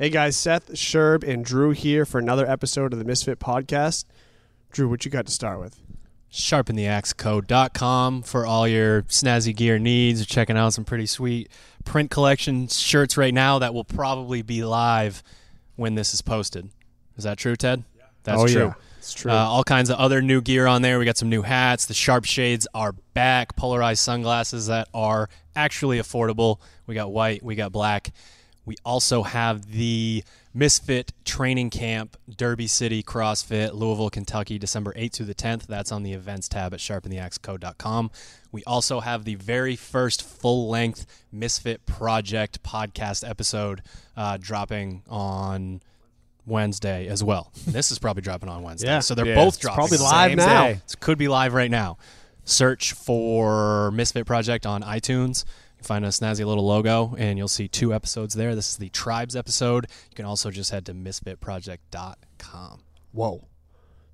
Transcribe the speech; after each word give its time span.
Hey 0.00 0.10
guys, 0.10 0.36
Seth, 0.36 0.74
Sherb, 0.74 1.24
and 1.24 1.44
Drew 1.44 1.70
here 1.70 2.06
for 2.06 2.20
another 2.20 2.48
episode 2.48 2.92
of 2.92 3.00
the 3.00 3.04
Misfit 3.04 3.40
Podcast. 3.40 4.04
Drew, 4.70 4.88
what 4.88 5.04
you 5.04 5.10
got 5.10 5.26
to 5.26 5.32
start 5.32 5.58
with? 5.58 5.80
sharpentheaxeco.com 6.30 8.22
for 8.22 8.46
all 8.46 8.68
your 8.68 9.02
snazzy 9.02 9.56
gear 9.56 9.80
needs. 9.80 10.20
We're 10.20 10.26
checking 10.26 10.56
out 10.56 10.72
some 10.72 10.84
pretty 10.84 11.06
sweet 11.06 11.50
print 11.84 12.12
collection 12.12 12.68
shirts 12.68 13.16
right 13.16 13.34
now 13.34 13.58
that 13.58 13.74
will 13.74 13.82
probably 13.82 14.40
be 14.42 14.62
live 14.62 15.24
when 15.74 15.96
this 15.96 16.14
is 16.14 16.22
posted. 16.22 16.70
Is 17.16 17.24
that 17.24 17.36
true, 17.36 17.56
Ted? 17.56 17.82
Yeah. 17.96 18.04
That's 18.22 18.40
oh, 18.40 18.46
true. 18.46 18.62
Yeah, 18.66 18.74
it's 18.98 19.14
true. 19.14 19.32
Uh, 19.32 19.34
all 19.34 19.64
kinds 19.64 19.90
of 19.90 19.98
other 19.98 20.22
new 20.22 20.40
gear 20.40 20.68
on 20.68 20.82
there. 20.82 21.00
We 21.00 21.06
got 21.06 21.16
some 21.16 21.28
new 21.28 21.42
hats. 21.42 21.86
The 21.86 21.94
sharp 21.94 22.24
shades 22.24 22.68
are 22.72 22.92
back. 23.14 23.56
Polarized 23.56 24.04
sunglasses 24.04 24.68
that 24.68 24.86
are 24.94 25.28
actually 25.56 25.98
affordable. 25.98 26.60
We 26.86 26.94
got 26.94 27.10
white. 27.10 27.42
We 27.42 27.56
got 27.56 27.72
black. 27.72 28.12
We 28.68 28.76
also 28.84 29.22
have 29.22 29.72
the 29.72 30.22
Misfit 30.52 31.14
Training 31.24 31.70
Camp, 31.70 32.18
Derby 32.36 32.66
City 32.66 33.02
CrossFit, 33.02 33.72
Louisville, 33.72 34.10
Kentucky, 34.10 34.58
December 34.58 34.92
8th 34.92 35.14
through 35.14 35.26
the 35.26 35.34
10th. 35.34 35.66
That's 35.66 35.90
on 35.90 36.02
the 36.02 36.12
events 36.12 36.50
tab 36.50 36.74
at 36.74 36.80
sharpentheaxeco.com. 36.80 38.10
We 38.52 38.62
also 38.64 39.00
have 39.00 39.24
the 39.24 39.36
very 39.36 39.74
first 39.74 40.22
full 40.22 40.68
length 40.68 41.06
Misfit 41.32 41.86
Project 41.86 42.62
podcast 42.62 43.26
episode 43.26 43.80
uh, 44.18 44.36
dropping 44.38 45.02
on 45.08 45.80
Wednesday 46.44 47.06
as 47.08 47.24
well. 47.24 47.50
This 47.66 47.90
is 47.90 47.98
probably 47.98 48.20
dropping 48.22 48.50
on 48.50 48.62
Wednesday. 48.62 48.88
Yeah. 48.88 49.00
So 49.00 49.14
they're 49.14 49.26
Yeah, 49.28 49.34
both 49.34 49.54
it's 49.54 49.58
dropping. 49.58 49.76
probably 49.76 49.98
live 49.98 50.30
same 50.32 50.36
now. 50.36 50.62
day. 50.64 50.70
It 50.72 51.00
could 51.00 51.16
be 51.16 51.28
live 51.28 51.54
right 51.54 51.70
now. 51.70 51.96
Search 52.44 52.92
for 52.92 53.90
Misfit 53.92 54.26
Project 54.26 54.66
on 54.66 54.82
iTunes. 54.82 55.44
You 55.78 55.84
find 55.84 56.04
a 56.04 56.08
snazzy 56.08 56.44
little 56.44 56.66
logo, 56.66 57.14
and 57.18 57.38
you'll 57.38 57.46
see 57.46 57.68
two 57.68 57.94
episodes 57.94 58.34
there. 58.34 58.54
This 58.56 58.70
is 58.70 58.76
the 58.78 58.88
Tribes 58.88 59.36
episode. 59.36 59.86
You 60.10 60.16
can 60.16 60.24
also 60.24 60.50
just 60.50 60.72
head 60.72 60.84
to 60.86 60.94
misfitproject.com. 60.94 62.80
Whoa. 63.12 63.46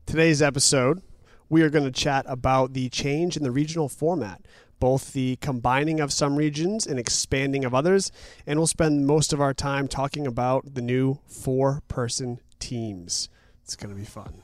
Today's 0.05 0.43
episode, 0.43 1.01
we 1.49 1.63
are 1.63 1.71
going 1.71 1.85
to 1.85 1.91
chat 1.91 2.27
about 2.29 2.75
the 2.75 2.91
change 2.91 3.39
in 3.39 3.43
the 3.43 3.51
regional 3.51 3.89
format, 3.89 4.45
both 4.79 5.15
the 5.15 5.37
combining 5.37 6.01
of 6.01 6.13
some 6.13 6.37
regions 6.37 6.87
and 6.87 6.99
expanding 6.99 7.65
of 7.65 7.75
others, 7.75 8.13
and 8.47 8.59
we'll 8.59 8.67
spend 8.67 9.07
most 9.07 9.33
of 9.33 9.41
our 9.41 9.55
time 9.55 9.89
talking 9.89 10.27
about 10.27 10.75
the 10.75 10.83
new 10.83 11.19
four 11.27 11.83
person 11.89 12.41
teams. 12.59 13.31
It's 13.63 13.77
going 13.77 13.95
to 13.95 13.99
be 13.99 14.05
fun. 14.05 14.43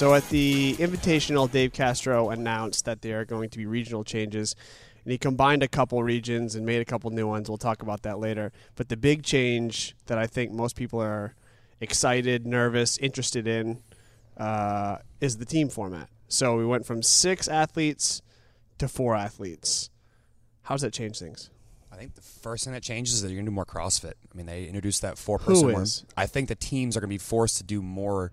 So 0.00 0.14
at 0.14 0.26
the 0.30 0.76
Invitational, 0.78 1.50
Dave 1.50 1.74
Castro 1.74 2.30
announced 2.30 2.86
that 2.86 3.02
there 3.02 3.20
are 3.20 3.26
going 3.26 3.50
to 3.50 3.58
be 3.58 3.66
regional 3.66 4.02
changes. 4.02 4.56
And 5.04 5.12
he 5.12 5.18
combined 5.18 5.62
a 5.62 5.68
couple 5.68 6.02
regions 6.02 6.54
and 6.54 6.64
made 6.64 6.80
a 6.80 6.86
couple 6.86 7.10
new 7.10 7.28
ones. 7.28 7.50
We'll 7.50 7.58
talk 7.58 7.82
about 7.82 8.00
that 8.04 8.18
later. 8.18 8.50
But 8.76 8.88
the 8.88 8.96
big 8.96 9.24
change 9.24 9.94
that 10.06 10.16
I 10.16 10.26
think 10.26 10.52
most 10.52 10.74
people 10.74 11.02
are 11.02 11.34
excited, 11.82 12.46
nervous, 12.46 12.96
interested 12.96 13.46
in 13.46 13.82
uh, 14.38 15.00
is 15.20 15.36
the 15.36 15.44
team 15.44 15.68
format. 15.68 16.08
So 16.28 16.56
we 16.56 16.64
went 16.64 16.86
from 16.86 17.02
six 17.02 17.46
athletes 17.46 18.22
to 18.78 18.88
four 18.88 19.14
athletes. 19.14 19.90
How 20.62 20.76
does 20.76 20.80
that 20.80 20.94
change 20.94 21.18
things? 21.18 21.50
I 21.92 21.96
think 21.96 22.14
the 22.14 22.22
first 22.22 22.64
thing 22.64 22.72
that 22.72 22.82
changes 22.82 23.16
is 23.16 23.20
that 23.20 23.28
you're 23.28 23.36
going 23.36 23.44
to 23.44 23.50
do 23.50 23.54
more 23.54 23.66
CrossFit. 23.66 24.14
I 24.32 24.34
mean, 24.34 24.46
they 24.46 24.64
introduced 24.64 25.02
that 25.02 25.18
four 25.18 25.38
person 25.38 25.68
Who 25.68 25.78
is? 25.78 26.06
I 26.16 26.24
think 26.24 26.48
the 26.48 26.54
teams 26.54 26.96
are 26.96 27.00
going 27.00 27.10
to 27.10 27.14
be 27.14 27.18
forced 27.18 27.58
to 27.58 27.64
do 27.64 27.82
more 27.82 28.32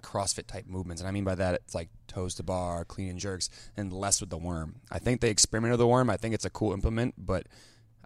CrossFit 0.00 0.46
type 0.46 0.66
movements. 0.66 1.00
And 1.00 1.08
I 1.08 1.12
mean 1.12 1.24
by 1.24 1.34
that, 1.34 1.54
it's 1.54 1.74
like 1.74 1.88
toes 2.08 2.34
to 2.36 2.42
bar, 2.42 2.84
clean 2.84 3.08
and 3.08 3.18
jerks, 3.18 3.50
and 3.76 3.92
less 3.92 4.20
with 4.20 4.30
the 4.30 4.38
worm. 4.38 4.76
I 4.90 4.98
think 4.98 5.20
they 5.20 5.30
experimented 5.30 5.72
with 5.72 5.80
the 5.80 5.86
worm. 5.86 6.10
I 6.10 6.16
think 6.16 6.34
it's 6.34 6.44
a 6.44 6.50
cool 6.50 6.72
implement, 6.72 7.14
but 7.18 7.46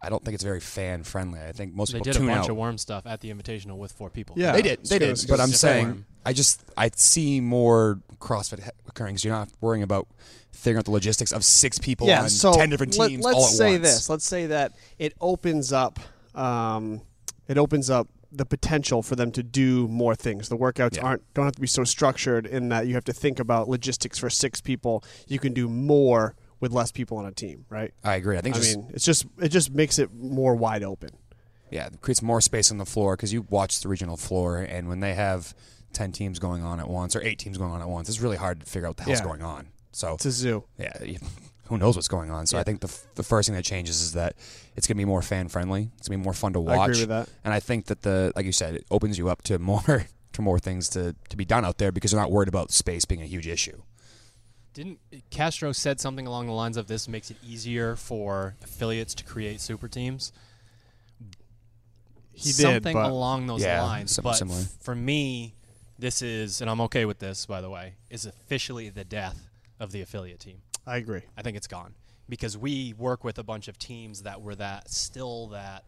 I 0.02 0.10
don't 0.10 0.22
think 0.22 0.34
it's 0.34 0.44
very 0.44 0.60
fan 0.60 1.02
friendly. 1.02 1.40
I 1.40 1.52
think 1.52 1.74
most 1.74 1.92
people. 1.92 2.04
They 2.04 2.10
people 2.10 2.26
did 2.26 2.32
a 2.32 2.36
bunch 2.36 2.44
out. 2.44 2.50
of 2.50 2.56
worm 2.56 2.76
stuff 2.76 3.06
at 3.06 3.20
the 3.20 3.32
Invitational 3.32 3.78
with 3.78 3.92
four 3.92 4.10
people. 4.10 4.36
Yeah. 4.38 4.52
They 4.52 4.60
did, 4.60 4.84
they 4.84 4.98
did. 4.98 5.24
But 5.28 5.40
I'm 5.40 5.48
saying, 5.48 5.86
different. 5.86 6.06
I 6.26 6.32
just 6.34 6.64
I 6.76 6.90
see 6.94 7.40
more 7.40 8.00
CrossFit 8.18 8.68
occurring. 8.86 9.16
So 9.16 9.28
you're 9.28 9.36
not 9.36 9.48
worrying 9.62 9.82
about 9.82 10.06
figuring 10.52 10.78
out 10.78 10.84
the 10.84 10.90
logistics 10.90 11.32
of 11.32 11.44
six 11.44 11.78
people 11.78 12.06
yeah, 12.06 12.22
on 12.22 12.28
so 12.28 12.52
ten 12.52 12.68
different 12.68 12.96
let- 12.98 13.08
teams 13.08 13.24
let's 13.24 13.36
all 13.36 13.44
at 13.44 13.50
say 13.50 13.70
once. 13.72 13.82
this. 13.82 14.10
Let's 14.10 14.26
say 14.26 14.46
that 14.46 14.72
it 14.98 15.14
opens 15.20 15.72
up. 15.72 15.98
Um, 16.34 17.00
it 17.48 17.56
opens 17.56 17.88
up 17.88 18.08
the 18.36 18.44
potential 18.44 19.02
for 19.02 19.16
them 19.16 19.30
to 19.32 19.42
do 19.42 19.86
more 19.88 20.14
things. 20.14 20.48
The 20.48 20.56
workouts 20.56 20.96
Yeah. 20.96 21.02
aren't 21.04 21.34
don't 21.34 21.44
have 21.44 21.54
to 21.54 21.60
be 21.60 21.66
so 21.66 21.84
structured 21.84 22.46
in 22.46 22.68
that 22.70 22.86
you 22.86 22.94
have 22.94 23.04
to 23.04 23.12
think 23.12 23.38
about 23.38 23.68
logistics 23.68 24.18
for 24.18 24.28
six 24.30 24.60
people. 24.60 25.04
You 25.26 25.38
can 25.38 25.52
do 25.52 25.68
more 25.68 26.34
with 26.60 26.72
less 26.72 26.90
people 26.92 27.18
on 27.18 27.26
a 27.26 27.32
team, 27.32 27.64
right? 27.68 27.92
I 28.02 28.16
agree. 28.16 28.36
I 28.38 28.40
think 28.40 28.56
I 28.56 28.58
just 28.58 28.76
mean, 28.76 28.90
it's 28.94 29.04
just 29.04 29.26
it 29.40 29.48
just 29.48 29.72
makes 29.72 29.98
it 29.98 30.12
more 30.14 30.54
wide 30.54 30.82
open. 30.82 31.10
Yeah, 31.70 31.86
it 31.86 32.00
creates 32.00 32.22
more 32.22 32.40
space 32.40 32.70
on 32.70 32.78
the 32.78 32.84
floor 32.86 33.16
because 33.16 33.32
you 33.32 33.42
watch 33.50 33.80
the 33.80 33.88
regional 33.88 34.16
floor, 34.16 34.58
and 34.58 34.88
when 34.88 35.00
they 35.00 35.14
have 35.14 35.54
ten 35.92 36.12
teams 36.12 36.38
going 36.38 36.62
on 36.62 36.80
at 36.80 36.88
once 36.88 37.14
or 37.16 37.22
eight 37.22 37.38
teams 37.38 37.56
going 37.58 37.72
on 37.72 37.80
at 37.80 37.88
once, 37.88 38.08
it's 38.08 38.20
really 38.20 38.36
hard 38.36 38.60
to 38.60 38.66
figure 38.66 38.86
out 38.86 38.90
what 38.90 38.96
the 38.98 39.02
hell's 39.04 39.18
Yeah. 39.20 39.24
going 39.26 39.42
on. 39.42 39.68
So 39.92 40.14
It's 40.14 40.26
a 40.26 40.30
zoo. 40.32 40.64
yeah, 40.78 40.92
who 41.74 41.78
knows 41.84 41.96
what's 41.96 42.08
going 42.08 42.30
on? 42.30 42.46
So 42.46 42.58
I 42.58 42.62
think 42.62 42.80
the 42.80 42.86
f- 42.88 43.06
the 43.16 43.22
first 43.22 43.48
thing 43.48 43.56
that 43.56 43.64
changes 43.64 44.00
is 44.00 44.12
that 44.12 44.34
it's 44.76 44.86
gonna 44.86 44.98
be 44.98 45.04
more 45.04 45.22
fan 45.22 45.48
friendly. 45.48 45.90
It's 45.98 46.08
gonna 46.08 46.18
be 46.18 46.24
more 46.24 46.32
fun 46.32 46.52
to 46.52 46.60
watch. 46.60 46.78
I 46.78 46.84
agree 46.86 47.00
with 47.00 47.08
that. 47.08 47.28
And 47.44 47.52
I 47.52 47.60
think 47.60 47.86
that 47.86 48.02
the 48.02 48.32
like 48.36 48.46
you 48.46 48.52
said, 48.52 48.74
it 48.76 48.86
opens 48.90 49.18
you 49.18 49.28
up 49.28 49.42
to 49.42 49.58
more 49.58 50.06
to 50.32 50.42
more 50.42 50.58
things 50.58 50.88
to 50.90 51.14
to 51.28 51.36
be 51.36 51.44
done 51.44 51.64
out 51.64 51.78
there 51.78 51.90
because 51.92 52.12
you're 52.12 52.20
not 52.20 52.30
worried 52.30 52.48
about 52.48 52.70
space 52.70 53.04
being 53.04 53.22
a 53.22 53.26
huge 53.26 53.46
issue. 53.46 53.82
Didn't 54.72 54.98
Castro 55.30 55.72
said 55.72 56.00
something 56.00 56.26
along 56.26 56.46
the 56.46 56.52
lines 56.52 56.76
of 56.76 56.86
this 56.88 57.06
makes 57.08 57.30
it 57.30 57.36
easier 57.46 57.94
for 57.96 58.56
affiliates 58.62 59.14
to 59.16 59.24
create 59.24 59.60
super 59.60 59.88
teams? 59.88 60.32
He 62.32 62.50
did, 62.50 62.54
something 62.56 62.94
but 62.94 63.10
along 63.10 63.46
those 63.46 63.62
Yeah, 63.62 63.82
lines. 63.82 64.10
something 64.10 64.30
But 64.30 64.36
similar. 64.38 64.62
for 64.80 64.94
me, 64.96 65.54
this 65.98 66.20
is, 66.20 66.60
and 66.60 66.68
I'm 66.68 66.80
okay 66.82 67.04
with 67.04 67.20
this, 67.20 67.46
by 67.46 67.60
the 67.60 67.70
way, 67.70 67.94
is 68.10 68.26
officially 68.26 68.88
the 68.88 69.04
death 69.04 69.48
of 69.78 69.92
the 69.92 70.00
affiliate 70.00 70.40
team. 70.40 70.62
I 70.86 70.96
agree. 70.98 71.22
I 71.36 71.42
think 71.42 71.56
it's 71.56 71.66
gone 71.66 71.94
because 72.28 72.56
we 72.56 72.94
work 72.96 73.24
with 73.24 73.38
a 73.38 73.42
bunch 73.42 73.68
of 73.68 73.78
teams 73.78 74.22
that 74.22 74.40
were 74.42 74.54
that 74.54 74.90
still 74.90 75.48
that 75.48 75.84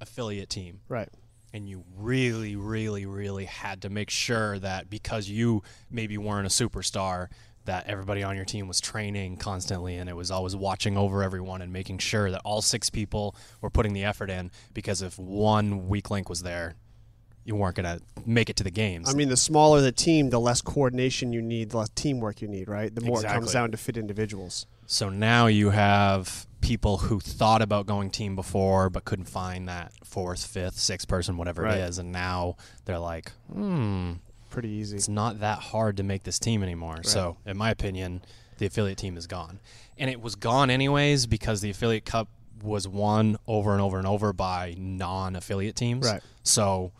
affiliate 0.00 0.48
team 0.48 0.80
Right. 0.88 1.08
and 1.52 1.68
you 1.68 1.84
really, 1.96 2.56
really, 2.56 3.06
really 3.06 3.44
had 3.44 3.82
to 3.82 3.90
make 3.90 4.08
sure 4.10 4.58
that 4.58 4.88
because 4.88 5.28
you 5.28 5.62
maybe 5.90 6.16
weren't 6.18 6.46
a 6.46 6.50
superstar, 6.50 7.28
that 7.66 7.86
everybody 7.86 8.22
on 8.22 8.34
your 8.36 8.46
team 8.46 8.66
was 8.66 8.80
training 8.80 9.36
constantly 9.36 9.96
and 9.96 10.08
it 10.08 10.16
was 10.16 10.30
always 10.30 10.56
watching 10.56 10.96
over 10.96 11.22
everyone 11.22 11.60
and 11.60 11.70
making 11.72 11.98
sure 11.98 12.30
that 12.30 12.40
all 12.44 12.62
six 12.62 12.88
people 12.88 13.36
were 13.60 13.68
putting 13.68 13.92
the 13.92 14.04
effort 14.04 14.30
in. 14.30 14.50
Because 14.72 15.02
if 15.02 15.18
one 15.18 15.86
weak 15.86 16.10
link 16.10 16.30
was 16.30 16.42
there, 16.42 16.74
you 17.44 17.54
weren't 17.56 17.74
going 17.76 17.98
to 17.98 18.02
make 18.26 18.50
it 18.50 18.56
to 18.56 18.64
the 18.64 18.70
games. 18.70 19.08
I 19.08 19.14
mean, 19.16 19.28
the 19.28 19.36
smaller 19.36 19.80
the 19.80 19.92
team, 19.92 20.30
the 20.30 20.38
less 20.40 20.60
coordination 20.60 21.32
you 21.32 21.40
need, 21.42 21.70
the 21.70 21.78
less 21.78 21.88
teamwork 21.90 22.42
you 22.42 22.48
need, 22.48 22.68
right? 22.68 22.94
The 22.94 23.00
more 23.00 23.20
it 23.24 23.26
comes 23.28 23.52
down 23.52 23.70
to 23.70 23.76
fit 23.76 23.96
individuals. 23.96 24.66
So 24.86 25.08
now 25.08 25.46
you 25.46 25.70
have 25.70 26.46
people 26.60 26.98
who 26.98 27.20
thought 27.20 27.62
about 27.62 27.86
going 27.86 28.10
team 28.10 28.36
before 28.36 28.90
but 28.90 29.04
couldn't 29.04 29.24
find 29.26 29.68
that 29.68 29.92
fourth, 30.04 30.44
fifth, 30.44 30.76
sixth 30.78 31.08
person, 31.08 31.36
whatever 31.38 31.62
Right. 31.62 31.78
it 31.78 31.88
is, 31.88 31.98
and 31.98 32.12
now 32.12 32.56
they're 32.84 32.98
like, 32.98 33.32
hmm, 33.52 34.14
Pretty 34.50 34.68
easy. 34.68 34.96
it's 34.96 35.08
not 35.08 35.40
that 35.40 35.58
hard 35.60 35.96
to 35.98 36.02
make 36.02 36.24
this 36.24 36.38
team 36.38 36.62
anymore. 36.62 37.02
So, 37.04 37.36
in 37.46 37.56
my 37.56 37.70
opinion, 37.70 38.20
the 38.58 38.66
affiliate 38.66 38.98
team 38.98 39.16
is 39.16 39.26
gone, 39.26 39.60
and 39.96 40.10
it 40.10 40.20
was 40.20 40.34
gone 40.34 40.68
anyways 40.70 41.26
because 41.26 41.60
the 41.62 41.70
affiliate 41.70 42.04
cup 42.04 42.28
was 42.62 42.86
won 42.86 43.38
over 43.46 43.72
and 43.72 43.80
over 43.80 43.96
and 43.96 44.06
over 44.06 44.32
by 44.34 44.74
non-affiliate 44.76 45.76
teams. 45.76 46.04
Right. 46.06 46.20
So, 46.42 46.92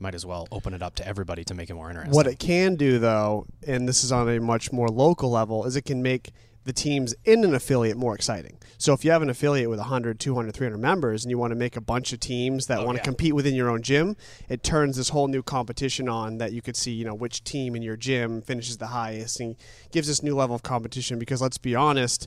might 0.00 0.14
as 0.14 0.24
well 0.26 0.48
open 0.50 0.74
it 0.74 0.82
up 0.82 0.94
to 0.96 1.06
everybody 1.06 1.44
to 1.44 1.54
make 1.54 1.70
it 1.70 1.74
more 1.74 1.88
interesting. 1.90 2.14
What 2.14 2.26
it 2.26 2.38
can 2.38 2.76
do, 2.76 2.98
though, 2.98 3.46
and 3.66 3.88
this 3.88 4.02
is 4.02 4.10
on 4.12 4.28
a 4.28 4.40
much 4.40 4.72
more 4.72 4.88
local 4.88 5.30
level, 5.30 5.64
is 5.66 5.76
it 5.76 5.82
can 5.82 6.02
make 6.02 6.30
the 6.64 6.72
teams 6.74 7.14
in 7.24 7.42
an 7.42 7.54
affiliate 7.54 7.96
more 7.96 8.14
exciting. 8.14 8.58
So 8.76 8.92
if 8.92 9.02
you 9.02 9.10
have 9.12 9.22
an 9.22 9.30
affiliate 9.30 9.70
with 9.70 9.78
100, 9.78 10.20
200, 10.20 10.52
300 10.54 10.76
members 10.78 11.24
and 11.24 11.30
you 11.30 11.38
want 11.38 11.52
to 11.52 11.56
make 11.56 11.74
a 11.74 11.80
bunch 11.80 12.12
of 12.12 12.20
teams 12.20 12.66
that 12.66 12.80
Oh, 12.80 12.84
want 12.84 12.96
yeah. 12.96 13.02
to 13.02 13.08
compete 13.08 13.34
within 13.34 13.54
your 13.54 13.70
own 13.70 13.80
gym, 13.80 14.14
it 14.48 14.62
turns 14.62 14.96
this 14.98 15.08
whole 15.08 15.26
new 15.26 15.42
competition 15.42 16.06
on 16.06 16.36
that 16.36 16.52
you 16.52 16.60
could 16.60 16.76
see, 16.76 16.92
you 16.92 17.04
know, 17.06 17.14
which 17.14 17.44
team 17.44 17.74
in 17.74 17.80
your 17.82 17.96
gym 17.96 18.42
finishes 18.42 18.76
the 18.76 18.88
highest 18.88 19.40
and 19.40 19.56
gives 19.90 20.06
this 20.06 20.22
new 20.22 20.34
level 20.36 20.54
of 20.54 20.62
competition 20.62 21.18
because 21.18 21.40
let's 21.40 21.58
be 21.58 21.74
honest, 21.74 22.26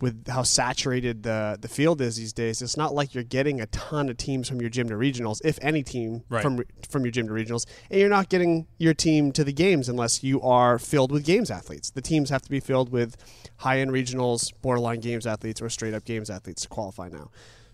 with 0.00 0.28
how 0.28 0.42
saturated 0.42 1.22
the 1.24 1.58
the 1.60 1.68
field 1.68 2.00
is 2.00 2.16
these 2.16 2.32
days, 2.32 2.62
it's 2.62 2.76
not 2.76 2.94
like 2.94 3.14
you're 3.14 3.24
getting 3.24 3.60
a 3.60 3.66
ton 3.66 4.08
of 4.08 4.16
teams 4.16 4.48
from 4.48 4.60
your 4.60 4.70
gym 4.70 4.88
to 4.88 4.94
regionals, 4.94 5.40
if 5.44 5.58
any 5.62 5.82
team 5.82 6.22
Right. 6.28 6.42
from 6.42 6.62
from 6.88 7.04
your 7.04 7.10
gym 7.10 7.26
to 7.28 7.32
regionals, 7.32 7.66
and 7.90 8.00
you're 8.00 8.08
not 8.08 8.28
getting 8.28 8.66
your 8.78 8.94
team 8.94 9.32
to 9.32 9.44
the 9.44 9.52
games 9.52 9.88
unless 9.88 10.22
you 10.22 10.40
are 10.42 10.78
filled 10.78 11.10
with 11.12 11.24
games 11.24 11.50
athletes. 11.50 11.90
The 11.90 12.00
teams 12.02 12.30
have 12.30 12.42
to 12.42 12.50
be 12.50 12.60
filled 12.60 12.90
with 12.90 13.16
high 13.58 13.80
end 13.80 13.90
regionals, 13.90 14.52
borderline 14.62 15.00
games 15.00 15.26
athletes, 15.26 15.60
or 15.60 15.68
straight 15.68 15.94
up 15.94 16.04
games 16.04 16.30
athletes 16.30 16.62
to 16.62 16.68
qualify 16.68 17.08
now. 17.08 17.30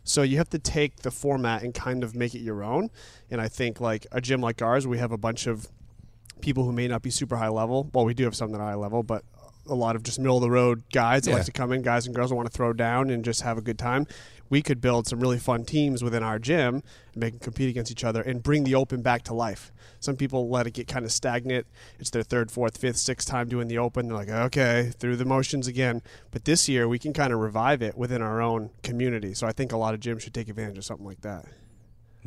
So 0.07 0.23
you 0.23 0.37
have 0.37 0.51
to 0.51 0.59
take 0.59 0.97
the 0.97 1.11
format 1.11 1.63
and 1.63 1.73
kind 1.75 2.05
of 2.05 2.15
make 2.15 2.35
it 2.35 2.41
your 2.41 2.63
own. 2.63 2.91
And 3.31 3.41
I 3.41 3.49
think 3.49 3.81
like 3.81 4.07
a 4.13 4.21
gym 4.21 4.41
like 4.43 4.61
ours, 4.61 4.87
we 4.87 4.99
have 4.99 5.13
a 5.13 5.17
bunch 5.19 5.47
of 5.47 5.69
people 6.43 6.65
who 6.65 6.73
may 6.73 6.87
not 6.89 7.01
be 7.01 7.09
super 7.09 7.37
high 7.37 7.49
level. 7.49 7.89
Well, 7.95 8.05
we 8.05 8.13
do 8.13 8.25
have 8.25 8.35
some 8.37 8.53
that 8.53 8.61
are 8.61 8.69
high 8.69 8.75
level, 8.75 9.03
but 9.03 9.25
a 9.67 9.75
lot 9.75 9.97
of 9.97 10.03
just 10.03 10.19
middle 10.19 10.37
of 10.37 10.43
the 10.43 10.51
road 10.51 10.83
guys 10.93 11.23
that 11.23 11.31
Yeah. 11.31 11.37
like 11.37 11.47
to 11.47 11.53
come 11.53 11.73
in, 11.73 11.83
guys 11.83 12.07
and 12.07 12.15
girls 12.15 12.31
that 12.31 12.37
want 12.37 12.51
to 12.51 12.57
throw 12.57 12.73
down 12.73 13.11
and 13.11 13.25
just 13.25 13.43
have 13.43 13.59
a 13.59 13.63
good 13.63 13.79
time. 13.79 14.07
We 14.51 14.61
could 14.63 14.81
build 14.81 15.07
some 15.07 15.21
really 15.21 15.39
fun 15.39 15.65
teams 15.65 16.05
within 16.05 16.23
our 16.23 16.39
gym 16.39 16.83
and 17.15 17.17
make 17.17 17.33
them 17.33 17.41
compete 17.41 17.71
against 17.71 17.91
each 17.91 18.05
other 18.05 18.21
and 18.21 18.43
bring 18.43 18.65
the 18.65 18.75
open 18.75 19.01
back 19.01 19.23
to 19.25 19.35
life. 19.35 19.73
Some 20.01 20.17
people 20.17 20.49
let 20.51 20.67
it 20.67 20.73
get 20.75 20.87
kind 20.87 21.05
of 21.07 21.11
stagnant. 21.13 21.67
It's 21.99 22.11
their 22.11 22.23
third, 22.23 22.51
fourth, 22.53 22.77
fifth, 22.77 22.99
sixth 22.99 23.27
time 23.27 23.49
doing 23.49 23.69
the 23.69 23.79
open. 23.79 24.07
They're 24.07 24.17
like, 24.17 24.29
okay, 24.29 24.93
through 24.99 25.17
the 25.17 25.25
motions 25.25 25.67
again. 25.67 26.03
But 26.31 26.45
this 26.45 26.69
year, 26.69 26.87
we 26.87 26.99
can 26.99 27.15
kind 27.15 27.33
of 27.33 27.41
revive 27.41 27.81
it 27.81 27.97
within 27.97 28.21
our 28.21 28.43
own 28.43 28.69
community. 28.83 29.33
So 29.33 29.47
I 29.47 29.53
think 29.53 29.73
a 29.73 29.79
lot 29.79 29.95
of 29.95 30.01
gyms 30.01 30.21
should 30.21 30.35
take 30.35 30.49
advantage 30.51 30.77
of 30.77 30.85
something 30.85 31.07
like 31.07 31.23
that. 31.23 31.47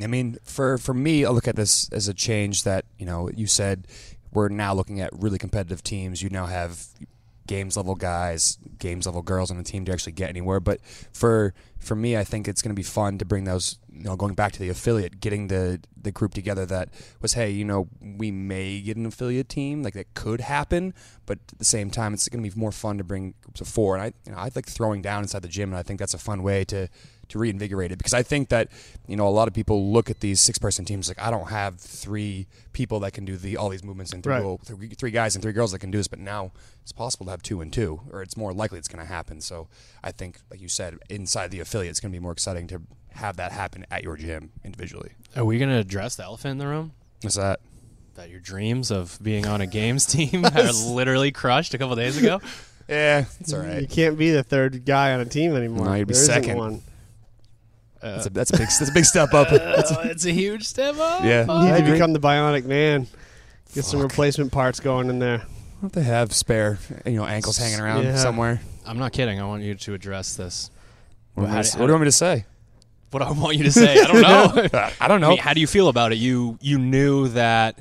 I 0.00 0.06
mean, 0.06 0.38
for 0.42 0.76
for 0.78 0.94
me, 0.94 1.24
I 1.24 1.30
look 1.30 1.48
at 1.48 1.56
this 1.56 1.88
as 1.92 2.08
a 2.08 2.14
change 2.14 2.64
that 2.64 2.84
you 2.98 3.06
know 3.06 3.30
you 3.34 3.46
said 3.46 3.86
we're 4.32 4.48
now 4.48 4.72
looking 4.74 5.00
at 5.00 5.10
really 5.12 5.38
competitive 5.38 5.82
teams. 5.82 6.22
You 6.22 6.30
now 6.30 6.46
have 6.46 6.84
games 7.48 7.76
level 7.76 7.96
guys, 7.96 8.58
games 8.78 9.06
level 9.06 9.22
girls 9.22 9.50
on 9.50 9.56
the 9.56 9.64
team 9.64 9.84
to 9.86 9.92
actually 9.92 10.12
get 10.12 10.28
anywhere. 10.28 10.60
But 10.60 10.80
for 11.12 11.52
for 11.88 11.96
me, 11.96 12.16
I 12.16 12.24
think 12.24 12.46
it's 12.46 12.62
going 12.62 12.70
to 12.74 12.78
be 12.78 12.82
fun 12.84 13.18
to 13.18 13.24
bring 13.24 13.44
those. 13.44 13.78
You 13.90 14.04
know, 14.04 14.14
going 14.16 14.34
back 14.34 14.52
to 14.52 14.60
the 14.60 14.68
affiliate, 14.68 15.18
getting 15.20 15.48
the 15.48 15.80
the 16.00 16.12
group 16.12 16.32
together 16.32 16.64
that 16.66 16.90
was, 17.20 17.32
hey, 17.32 17.50
you 17.50 17.64
know, 17.64 17.88
we 18.00 18.30
may 18.30 18.80
get 18.80 18.96
an 18.96 19.04
affiliate 19.06 19.48
team, 19.48 19.82
like 19.82 19.94
that 19.94 20.14
could 20.14 20.40
happen, 20.40 20.94
but 21.26 21.38
at 21.52 21.58
the 21.58 21.64
same 21.64 21.90
time, 21.90 22.14
it's 22.14 22.28
going 22.28 22.44
to 22.44 22.48
be 22.48 22.56
more 22.60 22.70
fun 22.70 22.98
to 22.98 23.02
bring 23.04 23.34
groups 23.42 23.60
of 23.60 23.66
four. 23.66 23.96
And 23.96 24.02
I, 24.04 24.12
you 24.24 24.30
know, 24.32 24.38
I 24.38 24.50
like 24.54 24.66
throwing 24.68 25.02
down 25.02 25.24
inside 25.24 25.42
the 25.42 25.48
gym, 25.48 25.70
and 25.70 25.78
I 25.78 25.82
think 25.82 25.98
that's 25.98 26.14
a 26.14 26.18
fun 26.18 26.44
way 26.44 26.64
to 26.66 26.88
to 27.28 27.38
reinvigorate 27.38 27.92
it 27.92 27.98
because 27.98 28.14
I 28.14 28.22
think 28.22 28.48
that 28.48 28.68
you 29.06 29.14
know 29.16 29.28
a 29.28 29.34
lot 29.40 29.48
of 29.48 29.54
people 29.54 29.92
look 29.92 30.08
at 30.08 30.20
these 30.20 30.40
six 30.40 30.56
person 30.58 30.86
teams 30.86 31.08
like 31.08 31.18
I 31.20 31.30
don't 31.30 31.48
have 31.50 31.78
three 31.78 32.46
people 32.72 33.00
that 33.00 33.12
can 33.12 33.26
do 33.26 33.36
the 33.36 33.58
all 33.58 33.68
these 33.68 33.84
movements 33.84 34.12
and 34.14 34.22
three, 34.22 34.32
Right. 34.32 34.58
three, 34.64 34.88
three 34.88 35.10
guys 35.10 35.34
and 35.34 35.42
three 35.42 35.52
girls 35.52 35.72
that 35.72 35.80
can 35.80 35.90
do 35.90 35.98
this, 35.98 36.08
but 36.08 36.20
now 36.20 36.52
it's 36.82 36.92
possible 36.92 37.26
to 37.26 37.30
have 37.32 37.42
two 37.42 37.60
and 37.60 37.70
two, 37.70 38.00
or 38.12 38.22
it's 38.22 38.36
more 38.36 38.54
likely 38.54 38.78
it's 38.78 38.88
going 38.88 39.04
to 39.04 39.12
happen. 39.12 39.42
So 39.42 39.68
I 40.02 40.10
think, 40.10 40.38
like 40.50 40.62
you 40.62 40.68
said, 40.68 40.96
inside 41.10 41.50
the 41.50 41.60
affiliate, 41.60 41.77
it's 41.86 42.00
going 42.00 42.10
to 42.12 42.18
be 42.18 42.20
more 42.22 42.32
exciting 42.32 42.66
to 42.68 42.80
have 43.10 43.36
that 43.36 43.52
happen 43.52 43.86
at 43.90 44.02
your 44.02 44.16
gym 44.16 44.50
individually. 44.64 45.12
Are 45.36 45.44
we 45.44 45.58
going 45.58 45.70
to 45.70 45.76
address 45.78 46.16
the 46.16 46.24
elephant 46.24 46.50
in 46.52 46.58
the 46.58 46.66
room? 46.66 46.92
What's 47.20 47.36
that? 47.36 47.60
That 48.16 48.30
your 48.30 48.40
dreams 48.40 48.90
of 48.90 49.16
being 49.22 49.46
on 49.46 49.60
a 49.60 49.66
games 49.68 50.04
team 50.12 50.44
are 50.44 50.72
literally 50.72 51.30
crushed 51.30 51.74
a 51.74 51.78
couple 51.78 51.94
days 51.94 52.16
ago? 52.16 52.40
Yeah, 52.90 53.26
it's 53.38 53.52
all 53.52 53.60
right. 53.60 53.82
You 53.82 53.86
can't 53.86 54.16
be 54.16 54.30
the 54.30 54.42
third 54.42 54.86
guy 54.86 55.12
on 55.12 55.20
a 55.20 55.26
team 55.26 55.54
anymore. 55.54 55.84
No, 55.84 55.92
you'd 55.92 56.08
be 56.08 56.14
There 56.14 56.22
isn't 56.22 56.34
second. 56.34 56.56
one. 56.56 56.82
That's 58.00 58.24
a, 58.24 58.30
that's 58.30 58.50
a 58.50 58.56
big 58.56 58.60
that's 58.68 58.88
a 58.88 58.92
big 58.94 59.04
step 59.04 59.34
up. 59.34 59.48
Oh, 59.52 59.58
that's 59.58 59.90
a- 59.90 59.98
Oh, 60.00 60.02
it's 60.04 60.24
a 60.24 60.30
huge 60.30 60.64
step 60.64 60.96
up. 60.98 61.22
Yeah. 61.22 61.42
You 61.66 61.72
need 61.74 61.84
to 61.86 61.92
become 61.92 62.14
the 62.14 62.18
bionic 62.18 62.64
man. 62.64 63.06
Get 63.74 63.84
some 63.84 64.00
replacement 64.00 64.52
parts 64.52 64.80
going 64.80 65.10
in 65.10 65.18
there. 65.18 65.40
What 65.80 65.88
if 65.88 65.92
they 65.92 66.02
have 66.04 66.32
spare, 66.32 66.78
you 67.04 67.12
know, 67.16 67.26
ankles 67.26 67.58
hanging 67.58 67.78
around 67.80 68.04
Yeah. 68.04 68.16
somewhere? 68.16 68.62
I'm 68.86 68.96
not 68.98 69.12
kidding. 69.12 69.38
I 69.38 69.44
want 69.44 69.62
you 69.64 69.74
to 69.74 69.92
address 69.92 70.34
this. 70.36 70.70
What, 71.40 71.46
do 71.46 71.46
you 71.46 71.52
How 71.52 71.56
want 71.56 71.64
do- 71.64 71.68
me 71.68 71.70
to- 71.72 71.78
what 71.78 71.86
do 71.86 71.90
you 71.90 71.92
want 71.92 72.00
me 72.02 72.06
to 72.08 72.12
say? 72.12 72.44
What 73.10 73.22
I 73.22 73.30
want 73.32 73.56
you 73.56 73.64
to 73.64 73.72
say, 73.72 73.98
I 74.00 74.06
don't 74.06 74.20
know. 74.72 74.90
I 75.00 75.08
don't 75.08 75.20
know. 75.22 75.28
I 75.28 75.30
mean, 75.30 75.38
how 75.38 75.54
do 75.54 75.60
you 75.60 75.66
feel 75.66 75.88
about 75.88 76.12
it? 76.12 76.18
You 76.18 76.58
you 76.60 76.78
knew 76.78 77.28
that 77.28 77.78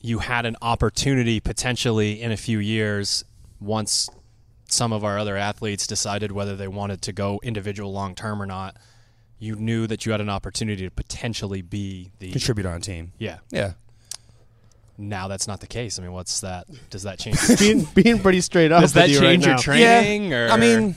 you 0.00 0.18
had 0.18 0.44
an 0.46 0.56
opportunity 0.60 1.40
potentially 1.40 2.20
in 2.20 2.32
a 2.32 2.36
few 2.36 2.58
years 2.58 3.24
once 3.60 4.10
some 4.68 4.92
of 4.92 5.04
our 5.04 5.18
other 5.18 5.36
athletes 5.36 5.86
decided 5.86 6.32
whether 6.32 6.56
they 6.56 6.68
wanted 6.68 7.00
to 7.02 7.12
go 7.12 7.40
individual 7.42 7.92
long 7.92 8.14
term 8.14 8.42
or 8.42 8.46
not. 8.46 8.76
You 9.38 9.56
knew 9.56 9.86
that 9.88 10.04
you 10.06 10.12
had 10.12 10.20
an 10.20 10.28
opportunity 10.28 10.84
to 10.84 10.90
potentially 10.90 11.62
be 11.62 12.10
the 12.20 12.30
Contribute 12.30 12.66
on 12.66 12.76
a 12.76 12.80
team. 12.80 13.12
yeah. 13.18 13.38
Yeah. 13.50 13.72
Now 14.98 15.26
that's 15.28 15.48
not 15.48 15.60
the 15.60 15.66
case. 15.66 15.98
I 15.98 16.02
mean, 16.02 16.12
what's 16.12 16.42
that? 16.42 16.66
Does 16.90 17.04
that 17.04 17.18
change? 17.18 17.38
being 17.58 17.88
being 17.94 18.18
pretty 18.20 18.40
straight 18.42 18.70
up. 18.70 18.82
Does 18.82 18.90
with 18.94 19.02
that 19.02 19.08
you 19.10 19.18
change 19.18 19.46
right 19.46 19.48
your 19.48 19.56
now. 19.56 19.62
training? 19.62 20.34
Or 20.34 20.48
I 20.48 20.56
mean, 20.58 20.94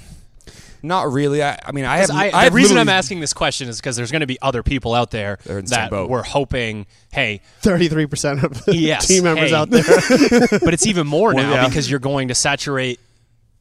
not 0.87 1.11
really. 1.11 1.43
I, 1.43 1.59
I 1.65 1.71
mean, 1.71 1.85
I 1.85 1.97
have. 1.97 2.07
'Cause 2.09 2.15
I, 2.17 2.25
I 2.25 2.29
the 2.31 2.37
have 2.37 2.53
reason 2.53 2.77
I'm 2.77 2.89
asking 2.89 3.19
this 3.19 3.33
question 3.33 3.67
is 3.69 3.77
because 3.79 3.95
there's 3.95 4.11
going 4.11 4.21
to 4.21 4.27
be 4.27 4.37
other 4.41 4.63
people 4.63 4.93
out 4.93 5.11
there 5.11 5.37
They're 5.45 5.61
the 5.61 5.67
same 5.67 5.77
that 5.79 5.89
boat. 5.89 6.09
were 6.09 6.23
hoping, 6.23 6.85
hey, 7.11 7.41
Thirty-three 7.61 8.05
percent 8.07 8.43
of 8.43 8.63
the 8.65 8.75
Yes, 8.75 9.07
team 9.07 9.23
members 9.23 9.49
hey. 9.49 9.55
out 9.55 9.69
there. 9.69 9.83
but 10.63 10.73
it's 10.73 10.85
even 10.87 11.07
more 11.07 11.33
now 11.33 11.51
yeah. 11.53 11.67
because 11.67 11.89
you're 11.89 11.99
going 11.99 12.27
to 12.29 12.35
saturate. 12.35 12.99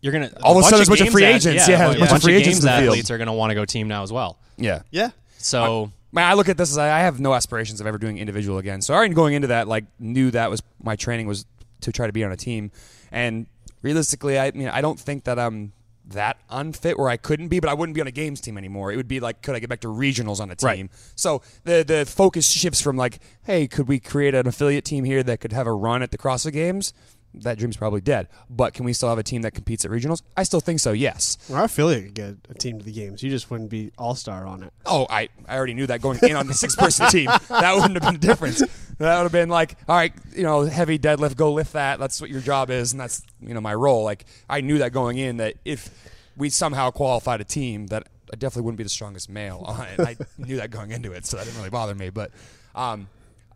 You're 0.00 0.12
going 0.12 0.28
to 0.28 0.42
All 0.42 0.52
of 0.56 0.60
a 0.60 0.62
sudden 0.64 0.78
there's 0.78 0.88
a 0.88 0.90
bunch 0.90 1.00
of 1.00 1.08
free 1.10 1.22
games 1.22 1.46
agents. 1.46 1.62
ath- 1.64 1.68
Yeah, 1.70 1.76
a 1.76 1.78
there's 1.88 1.96
a 1.96 1.98
bunch 2.00 2.12
of 2.12 2.22
free 2.22 2.34
agents 2.34 2.58
games 2.60 2.64
in 2.64 2.70
the 2.70 2.76
field. 2.78 2.88
athletes 2.92 3.10
are 3.10 3.16
going 3.18 3.26
to 3.26 3.32
want 3.32 3.50
to 3.50 3.54
go 3.54 3.64
team 3.64 3.88
now 3.88 4.02
as 4.02 4.12
well. 4.12 4.38
Yeah. 4.58 4.82
yeah, 4.90 5.10
So 5.38 5.90
Man, 6.12 6.24
I 6.30 6.34
look 6.34 6.48
at 6.48 6.56
this 6.56 6.70
as 6.70 6.78
I 6.78 6.96
I 6.96 7.00
have 7.00 7.18
no 7.18 7.34
aspirations 7.34 7.80
of 7.80 7.86
ever 7.88 7.98
doing 7.98 8.18
individual 8.18 8.58
again. 8.58 8.82
So 8.82 8.94
I 8.94 8.98
already 8.98 9.14
going 9.14 9.34
into 9.34 9.48
that, 9.48 9.66
like, 9.66 9.84
knew 9.98 10.30
that 10.30 10.48
was 10.50 10.62
my 10.82 10.94
training 10.94 11.26
was 11.26 11.44
to 11.80 11.90
try 11.90 12.06
to 12.06 12.12
be 12.12 12.22
on 12.22 12.30
a 12.30 12.36
team. 12.36 12.70
And 13.10 13.46
realistically, 13.82 14.38
I 14.38 14.50
mean, 14.52 14.68
I 14.68 14.80
don't 14.80 15.00
think 15.00 15.24
that 15.24 15.38
I'm 15.40 15.72
that 16.08 16.38
unfit 16.50 16.98
where 16.98 17.08
I 17.08 17.16
couldn't 17.16 17.48
be, 17.48 17.60
but 17.60 17.70
I 17.70 17.74
wouldn't 17.74 17.94
be 17.94 18.00
on 18.00 18.06
a 18.06 18.10
games 18.12 18.40
team 18.40 18.58
anymore. 18.58 18.92
It 18.92 18.96
would 18.96 19.08
be 19.08 19.20
like, 19.20 19.42
could 19.42 19.54
I 19.54 19.58
get 19.58 19.68
back 19.70 19.80
to 19.80 19.88
regionals 19.88 20.40
on 20.40 20.50
a 20.50 20.56
team? 20.56 20.68
Right. 20.68 20.90
So 21.16 21.42
the 21.64 21.82
the 21.86 22.04
focus 22.06 22.48
shifts 22.50 22.80
from 22.80 22.96
like, 22.96 23.20
hey, 23.44 23.66
could 23.66 23.88
we 23.88 24.00
create 24.00 24.34
an 24.34 24.46
affiliate 24.46 24.84
team 24.84 25.04
here 25.04 25.22
that 25.22 25.40
could 25.40 25.52
have 25.52 25.66
a 25.66 25.72
run 25.72 26.02
at 26.02 26.10
the 26.10 26.18
CrossFit 26.18 26.52
Games? 26.52 26.92
That 27.36 27.58
dream's 27.58 27.76
probably 27.76 28.00
dead. 28.00 28.28
But 28.48 28.74
can 28.74 28.84
we 28.84 28.92
still 28.92 29.08
have 29.08 29.18
a 29.18 29.24
team 29.24 29.42
that 29.42 29.54
competes 29.54 29.84
at 29.84 29.90
regionals? 29.90 30.22
I 30.36 30.44
still 30.44 30.60
think 30.60 30.78
so. 30.78 30.92
Yes. 30.92 31.36
our 31.52 31.64
affiliate 31.64 32.04
could 32.04 32.14
get 32.14 32.34
a 32.48 32.54
team 32.54 32.78
to 32.78 32.84
the 32.84 32.92
games. 32.92 33.24
You 33.24 33.30
just 33.30 33.50
wouldn't 33.50 33.70
be 33.70 33.90
all 33.98 34.14
star 34.14 34.46
on 34.46 34.62
it. 34.62 34.72
Oh, 34.86 35.06
I, 35.10 35.30
I 35.48 35.56
already 35.56 35.74
knew 35.74 35.88
that 35.88 36.00
going 36.00 36.20
in 36.22 36.36
on 36.36 36.46
the 36.46 36.54
six 36.54 36.76
person 36.76 37.06
team. 37.10 37.26
That 37.48 37.74
wouldn't 37.74 37.94
have 37.94 38.02
been 38.04 38.14
a 38.14 38.18
difference. 38.18 38.62
That 38.98 39.16
would 39.16 39.22
have 39.24 39.32
been 39.32 39.48
like, 39.48 39.76
all 39.88 39.96
right, 39.96 40.12
you 40.34 40.42
know, 40.42 40.62
heavy 40.62 40.98
deadlift, 40.98 41.36
go 41.36 41.52
lift 41.52 41.72
that. 41.72 41.98
That's 41.98 42.20
what 42.20 42.30
your 42.30 42.40
job 42.40 42.70
is, 42.70 42.92
and 42.92 43.00
that's 43.00 43.22
you 43.40 43.54
know 43.54 43.60
my 43.60 43.74
role. 43.74 44.04
Like 44.04 44.24
I 44.48 44.60
knew 44.60 44.78
that 44.78 44.92
going 44.92 45.18
in 45.18 45.38
that 45.38 45.54
if 45.64 45.90
we 46.36 46.50
somehow 46.50 46.90
qualified 46.90 47.40
a 47.40 47.44
team, 47.44 47.88
that 47.88 48.06
I 48.32 48.36
definitely 48.36 48.62
wouldn't 48.62 48.78
be 48.78 48.84
the 48.84 48.90
strongest 48.90 49.28
male 49.28 49.62
on 49.66 49.86
it. 49.86 50.00
I 50.00 50.16
knew 50.38 50.56
that 50.56 50.70
going 50.70 50.90
into 50.90 51.12
it, 51.12 51.26
so 51.26 51.36
that 51.36 51.44
didn't 51.44 51.58
really 51.58 51.70
bother 51.70 51.94
me. 51.94 52.10
But 52.10 52.30
um, 52.74 53.08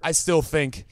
I 0.03 0.13
still 0.13 0.43
think 0.43 0.87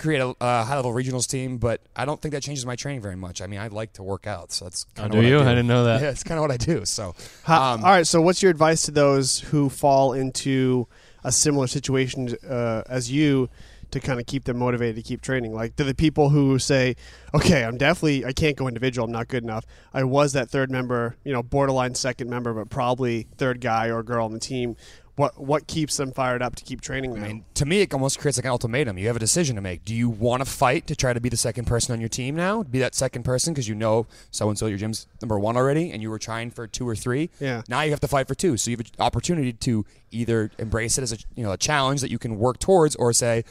create 0.00 0.20
a 0.20 0.34
uh, 0.40 0.64
high 0.64 0.76
level 0.76 0.92
regionals 0.92 1.28
team, 1.28 1.58
but 1.58 1.80
I 1.94 2.04
don't 2.04 2.20
think 2.20 2.32
that 2.32 2.42
changes 2.42 2.64
my 2.64 2.74
training 2.74 3.02
very 3.02 3.16
much. 3.16 3.42
I 3.42 3.46
mean, 3.46 3.60
I 3.60 3.68
like 3.68 3.92
to 3.94 4.02
work 4.02 4.26
out, 4.26 4.50
so 4.50 4.64
that's 4.64 4.84
kind 4.94 5.06
of 5.06 5.12
do 5.12 5.18
what 5.18 5.26
you? 5.26 5.38
I, 5.38 5.42
I 5.42 5.44
do. 5.44 5.50
didn't 5.50 5.68
know 5.68 5.84
that. 5.84 6.00
Yeah, 6.02 6.10
it's 6.10 6.24
kind 6.24 6.38
of 6.38 6.42
what 6.42 6.50
I 6.50 6.56
do. 6.56 6.84
So 6.84 7.14
How, 7.44 7.74
um, 7.74 7.84
all 7.84 7.90
right. 7.90 8.06
So, 8.06 8.20
what's 8.20 8.42
your 8.42 8.50
advice 8.50 8.82
to 8.82 8.90
those 8.90 9.40
who 9.40 9.68
fall 9.68 10.14
into 10.14 10.88
a 11.24 11.32
similar 11.32 11.66
situation 11.66 12.36
uh, 12.48 12.82
as 12.88 13.10
you 13.10 13.48
to 13.90 13.98
kind 13.98 14.20
of 14.20 14.26
keep 14.26 14.44
them 14.44 14.58
motivated 14.58 14.96
to 14.96 15.02
keep 15.02 15.20
training? 15.20 15.52
Like, 15.52 15.76
to 15.76 15.84
the 15.84 15.94
people 15.94 16.30
who 16.30 16.58
say, 16.58 16.96
"Okay, 17.34 17.64
I'm 17.64 17.76
definitely 17.76 18.24
I 18.24 18.32
can't 18.32 18.56
go 18.56 18.68
individual. 18.68 19.04
I'm 19.04 19.12
not 19.12 19.28
good 19.28 19.42
enough. 19.42 19.64
I 19.92 20.04
was 20.04 20.32
that 20.32 20.48
third 20.48 20.70
member, 20.70 21.16
you 21.24 21.32
know, 21.32 21.42
borderline 21.42 21.94
second 21.94 22.30
member, 22.30 22.54
but 22.54 22.70
probably 22.70 23.26
third 23.36 23.60
guy 23.60 23.90
or 23.90 24.02
girl 24.02 24.24
on 24.24 24.32
the 24.32 24.40
team." 24.40 24.76
What 25.20 25.38
what 25.38 25.66
keeps 25.66 25.98
them 25.98 26.12
fired 26.12 26.40
up 26.40 26.56
to 26.56 26.64
keep 26.64 26.80
training? 26.80 27.12
Now? 27.14 27.22
I 27.24 27.28
mean, 27.28 27.44
to 27.54 27.66
me, 27.66 27.82
it 27.82 27.92
almost 27.92 28.18
creates 28.18 28.38
like 28.38 28.46
an 28.46 28.50
ultimatum. 28.52 28.96
You 28.96 29.06
have 29.08 29.16
a 29.16 29.20
decision 29.20 29.54
to 29.56 29.60
make. 29.62 29.84
Do 29.84 29.94
you 29.94 30.08
want 30.08 30.42
to 30.42 30.50
fight 30.50 30.86
to 30.86 30.96
try 30.96 31.12
to 31.12 31.20
be 31.20 31.28
the 31.28 31.36
second 31.36 31.66
person 31.66 31.92
on 31.92 32.00
your 32.00 32.08
team 32.08 32.34
now? 32.34 32.62
Be 32.62 32.78
that 32.78 32.94
second 32.94 33.24
person 33.24 33.52
because 33.52 33.68
you 33.68 33.74
know 33.74 34.06
so 34.30 34.48
and 34.48 34.58
so 34.58 34.64
your 34.66 34.78
gym's 34.78 35.06
number 35.20 35.38
one 35.38 35.58
already, 35.58 35.90
and 35.90 36.00
you 36.00 36.08
were 36.08 36.18
trying 36.18 36.50
for 36.50 36.66
two 36.66 36.88
or 36.88 36.96
three. 36.96 37.28
Yeah. 37.38 37.60
Now 37.68 37.82
you 37.82 37.90
have 37.90 38.00
to 38.00 38.08
fight 38.08 38.28
for 38.28 38.34
two. 38.34 38.56
So 38.56 38.70
you 38.70 38.78
have 38.78 38.86
an 38.86 38.92
opportunity 38.98 39.52
to 39.52 39.84
either 40.10 40.50
embrace 40.58 40.96
it 40.96 41.02
as 41.02 41.12
a 41.12 41.18
you 41.36 41.42
know 41.44 41.52
a 41.52 41.58
challenge 41.58 42.00
that 42.00 42.10
you 42.10 42.18
can 42.18 42.38
work 42.38 42.58
towards, 42.58 42.96
or 42.96 43.12
say, 43.12 43.44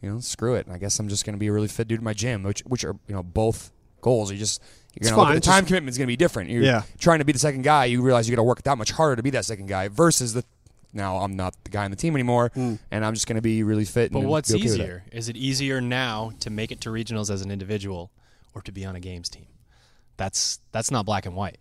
you 0.00 0.10
know, 0.10 0.20
screw 0.20 0.54
it. 0.54 0.66
I 0.70 0.78
guess 0.78 0.98
I'm 1.00 1.08
just 1.08 1.24
going 1.26 1.34
to 1.34 1.40
be 1.40 1.48
a 1.48 1.52
really 1.52 1.66
fit 1.68 1.88
dude 1.88 1.98
in 1.98 2.04
my 2.04 2.14
gym, 2.14 2.44
which 2.44 2.60
which 2.60 2.84
are 2.84 2.94
you 3.08 3.14
know 3.16 3.24
both 3.24 3.72
goals. 4.00 4.30
You 4.30 4.38
just 4.38 4.62
you're 5.00 5.12
going 5.14 5.28
to 5.28 5.34
the 5.34 5.40
time 5.40 5.64
commitment 5.64 5.90
is 5.90 5.98
going 5.98 6.06
to 6.06 6.12
be 6.12 6.16
different. 6.16 6.50
You're 6.50 6.62
Yeah. 6.62 6.82
trying 6.98 7.18
to 7.20 7.24
be 7.24 7.32
the 7.32 7.38
second 7.38 7.62
guy. 7.62 7.84
You 7.86 8.02
realize 8.02 8.28
you 8.28 8.34
got 8.34 8.40
to 8.40 8.44
work 8.44 8.62
that 8.62 8.78
much 8.78 8.92
harder 8.92 9.16
to 9.16 9.22
be 9.22 9.30
that 9.30 9.44
second 9.44 9.66
guy 9.66 9.88
versus 9.88 10.32
the 10.34 10.44
now 10.92 11.18
I'm 11.18 11.36
not 11.36 11.54
the 11.64 11.70
guy 11.70 11.84
on 11.84 11.90
the 11.90 11.96
team 11.96 12.14
anymore, 12.14 12.50
hmm. 12.54 12.74
and 12.90 13.04
I'm 13.04 13.14
just 13.14 13.26
going 13.26 13.36
to 13.36 13.42
be 13.42 13.62
really 13.62 13.84
fit. 13.84 14.12
But 14.12 14.20
and 14.20 14.28
what's 14.28 14.52
okay 14.52 14.62
easier? 14.62 15.04
Is 15.12 15.28
it 15.28 15.36
easier 15.36 15.80
now 15.80 16.32
to 16.40 16.50
make 16.50 16.72
it 16.72 16.80
to 16.82 16.90
regionals 16.90 17.30
as 17.30 17.42
an 17.42 17.50
individual 17.50 18.10
or 18.54 18.62
to 18.62 18.72
be 18.72 18.84
on 18.84 18.96
a 18.96 19.00
games 19.00 19.28
team? 19.28 19.46
That's 20.16 20.60
that's 20.72 20.90
not 20.90 21.06
black 21.06 21.26
and 21.26 21.34
white. 21.36 21.58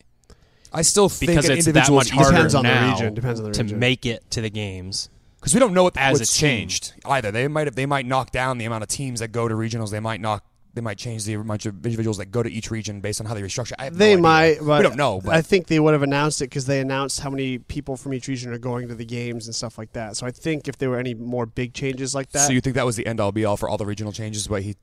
I 0.73 0.81
still 0.81 1.09
think 1.09 1.31
Because 1.31 1.45
an 1.49 1.57
it's 1.57 1.65
that 1.65 1.89
much 1.91 2.09
harder 2.09 2.31
Depends 2.31 2.55
on 2.55 2.63
the 2.63 2.69
now 2.69 2.91
region, 2.91 3.13
depends 3.13 3.39
on 3.39 3.51
the 3.51 3.63
to 3.63 3.75
make 3.75 4.05
it 4.05 4.29
to 4.31 4.41
the 4.41 4.49
games. 4.49 5.09
because 5.39 5.53
we 5.53 5.59
don't 5.59 5.73
know 5.73 5.83
what 5.83 5.95
As 5.95 6.19
what's 6.19 6.35
a 6.35 6.39
changed 6.39 6.93
either. 7.05 7.31
They 7.31 7.47
might 7.47 7.67
have, 7.67 7.75
they 7.75 7.85
might 7.85 8.05
knock 8.05 8.31
down 8.31 8.57
the 8.57 8.65
amount 8.65 8.83
of 8.83 8.89
teams 8.89 9.21
that 9.21 9.29
go 9.29 9.47
to 9.47 9.55
regionals. 9.55 9.91
They 9.91 9.99
might 9.99 10.19
knock 10.19 10.43
they 10.77 10.81
might 10.81 10.97
change 10.97 11.25
the 11.25 11.33
amount 11.33 11.65
of 11.65 11.85
individuals 11.85 12.17
that 12.17 12.27
go 12.27 12.41
to 12.43 12.49
each 12.49 12.71
region 12.71 13.01
based 13.01 13.19
on 13.19 13.27
how 13.27 13.33
they 13.33 13.41
restructure. 13.41 13.73
I 13.79 13.85
have 13.85 13.97
They 13.97 14.15
no 14.15 14.21
might, 14.21 14.59
but 14.61 14.77
we 14.77 14.83
don't 14.83 14.95
know. 14.95 15.19
But 15.19 15.35
I 15.35 15.41
think 15.41 15.67
they 15.67 15.79
would 15.79 15.93
have 15.93 16.03
announced 16.03 16.41
it 16.41 16.45
because 16.45 16.65
they 16.67 16.79
announced 16.79 17.19
how 17.19 17.29
many 17.29 17.57
people 17.57 17.97
from 17.97 18.13
each 18.13 18.27
region 18.27 18.53
are 18.53 18.57
going 18.57 18.87
to 18.87 18.95
the 18.95 19.05
games 19.05 19.47
and 19.47 19.55
stuff 19.55 19.77
like 19.77 19.91
that. 19.93 20.15
So 20.15 20.25
I 20.25 20.31
think 20.31 20.67
if 20.67 20.77
there 20.77 20.89
were 20.89 20.99
any 20.99 21.13
more 21.15 21.45
big 21.45 21.73
changes 21.73 22.13
like 22.15 22.31
that, 22.31 22.47
so 22.47 22.53
you 22.53 22.61
think 22.61 22.75
that 22.75 22.85
was 22.85 22.95
the 22.95 23.05
end 23.07 23.19
all 23.19 23.31
be 23.31 23.43
all 23.43 23.57
for 23.57 23.67
all 23.67 23.77
the 23.77 23.85
regional 23.85 24.11
changes? 24.13 24.47
What 24.49 24.61
he 24.61 24.75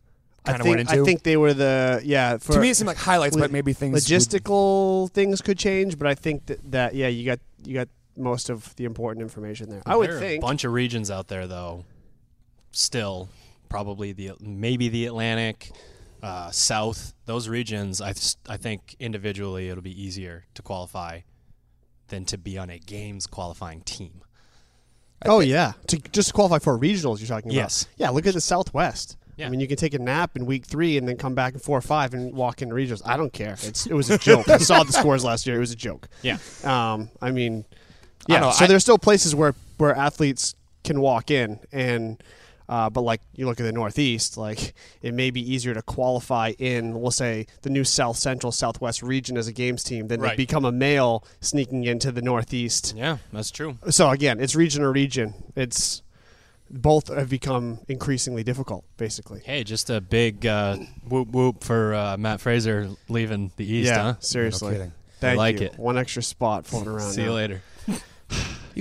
kind 0.44 0.60
of 0.60 0.66
went 0.66 0.80
into. 0.80 1.00
I 1.00 1.04
think 1.04 1.22
they 1.22 1.36
were 1.36 1.54
the 1.54 2.02
yeah. 2.04 2.36
For 2.38 2.54
to 2.54 2.60
me, 2.60 2.70
it 2.70 2.76
seemed 2.76 2.88
like 2.88 2.96
highlights, 2.96 3.36
lo- 3.36 3.42
but 3.42 3.50
maybe 3.52 3.72
things 3.72 3.94
would- 3.94 4.02
logistical 4.02 5.10
things 5.12 5.40
could 5.40 5.58
change, 5.58 5.98
but 5.98 6.06
I 6.08 6.14
think 6.14 6.46
that, 6.46 6.72
that 6.72 6.94
yeah, 6.94 7.08
you 7.08 7.24
got 7.24 7.38
you 7.64 7.74
got 7.74 7.88
most 8.16 8.50
of 8.50 8.74
the 8.76 8.84
important 8.84 9.22
information 9.22 9.70
there. 9.70 9.82
I 9.86 9.96
would 9.96 10.10
there 10.10 10.16
are 10.16 10.20
think. 10.20 10.42
a 10.42 10.46
bunch 10.46 10.64
of 10.64 10.72
regions 10.72 11.10
out 11.10 11.28
there 11.28 11.46
though. 11.46 11.84
Still, 12.72 13.28
probably 13.75 14.12
the 14.12 14.31
maybe 14.38 14.88
the 14.88 15.04
Atlantic, 15.04 15.73
uh, 16.23 16.49
South, 16.52 17.12
those 17.26 17.49
regions, 17.49 18.00
I 18.00 18.11
I 18.49 18.57
think 18.57 18.95
individually 19.00 19.69
it'll 19.69 19.83
be 19.83 20.00
easier 20.00 20.45
to 20.54 20.62
qualify 20.62 21.23
than 22.07 22.25
to 22.26 22.38
be 22.38 22.57
on 22.57 22.71
a 22.71 22.78
games 22.78 23.26
qualifying 23.26 23.81
team. 23.81 24.23
Oh 25.26 25.40
yeah, 25.40 25.73
to 25.88 25.97
just 26.12 26.33
qualify 26.35 26.61
for 26.61 26.78
regionals, 26.78 27.19
you're 27.19 27.26
talking 27.26 27.50
about. 27.50 27.57
Yes. 27.57 27.88
Yeah, 27.97 28.11
look 28.11 28.28
at 28.28 28.35
the 28.35 28.40
Southwest. 28.40 29.16
Yeah. 29.37 29.47
I 29.47 29.49
mean, 29.50 29.59
you 29.59 29.66
can 29.66 29.76
take 29.76 29.95
a 29.95 29.99
nap 29.99 30.37
in 30.37 30.47
week 30.47 30.66
three 30.66 30.97
and 30.97 31.09
then 31.09 31.16
come 31.16 31.35
back 31.35 31.54
in 31.54 31.59
four 31.59 31.76
or 31.76 31.81
five 31.83 32.14
and 32.14 32.33
walk 32.33 32.62
into 32.62 32.76
regionals. 32.76 33.02
I 33.04 33.16
don't 33.16 33.33
care. 33.33 33.57
It's 33.61 33.87
it 33.87 33.95
was 33.95 34.09
a 34.09 34.19
joke. 34.31 34.49
I 34.49 34.59
saw 34.59 34.85
the 34.85 34.93
scores 34.93 35.25
last 35.25 35.49
year. 35.49 35.57
It 35.57 35.64
was 35.66 35.73
a 35.73 35.76
joke. 35.88 36.09
Yeah. 36.23 36.38
Um, 36.62 37.11
I 37.21 37.33
mean, 37.33 37.64
I 38.31 38.35
yeah. 38.35 38.40
know, 38.40 38.50
so 38.52 38.66
I- 38.66 38.69
there's 38.69 38.85
still 38.85 38.99
places 38.99 39.35
where 39.35 39.57
where 39.78 39.97
athletes 39.97 40.54
can 40.85 41.00
walk 41.00 41.33
in, 41.33 41.59
and 41.73 42.23
uh, 42.68 42.90
but 42.90 43.02
like 43.02 43.21
you 43.35 43.47
look 43.47 43.61
at 43.61 43.64
the 43.64 43.73
Northeast, 43.73 44.37
like 44.37 44.75
it 45.02 45.14
may 45.14 45.30
be 45.30 45.40
easier 45.40 45.75
to 45.75 45.83
qualify 45.83 46.52
in, 46.59 47.00
we'll 47.00 47.11
say, 47.11 47.47
the 47.62 47.71
new 47.71 47.85
South 47.85 48.16
Central 48.16 48.52
Southwest 48.52 49.02
region 49.02 49.37
as 49.37 49.49
a 49.49 49.52
games 49.52 49.85
team 49.85 50.09
than 50.09 50.21
to 50.21 50.37
become 50.37 50.64
a 50.64 50.73
male 50.73 51.25
sneaking 51.40 51.85
into 51.85 52.11
the 52.12 52.23
Northeast. 52.23 52.94
Yeah, 52.97 53.18
that's 53.33 53.50
true. 53.50 53.78
So 53.90 54.11
again, 54.11 54.40
it's 54.40 54.54
region 54.54 54.83
or 54.83 54.92
region. 54.92 55.35
It's 55.56 56.02
both 56.71 57.09
have 57.09 57.28
become 57.28 57.80
increasingly 57.88 58.42
difficult, 58.42 58.85
basically. 58.97 59.40
Hey, 59.44 59.64
just 59.64 59.90
a 59.90 60.00
big 60.00 60.47
uh, 60.47 60.76
whoop 61.09 61.28
whoop 61.28 61.62
for 61.62 61.94
uh, 61.94 62.16
Matt 62.16 62.40
Fraser 62.40 62.90
leaving 63.09 63.52
the 63.56 63.64
East, 63.64 63.88
yeah, 63.88 64.02
huh? 64.02 64.14
seriously. 64.21 64.73
No 64.73 64.78
kidding. 64.78 64.92
Thank 65.21 65.38
like 65.38 65.61
you. 65.61 65.66
it. 65.66 65.78
One 65.78 65.97
extra 65.97 66.23
spot 66.23 66.66
floating 66.66 66.88
around. 66.92 67.12
See 67.12 67.23
you 67.23 67.28
now. 67.28 67.35
later. 67.35 67.62
You 67.87 67.94
Good 67.94 68.02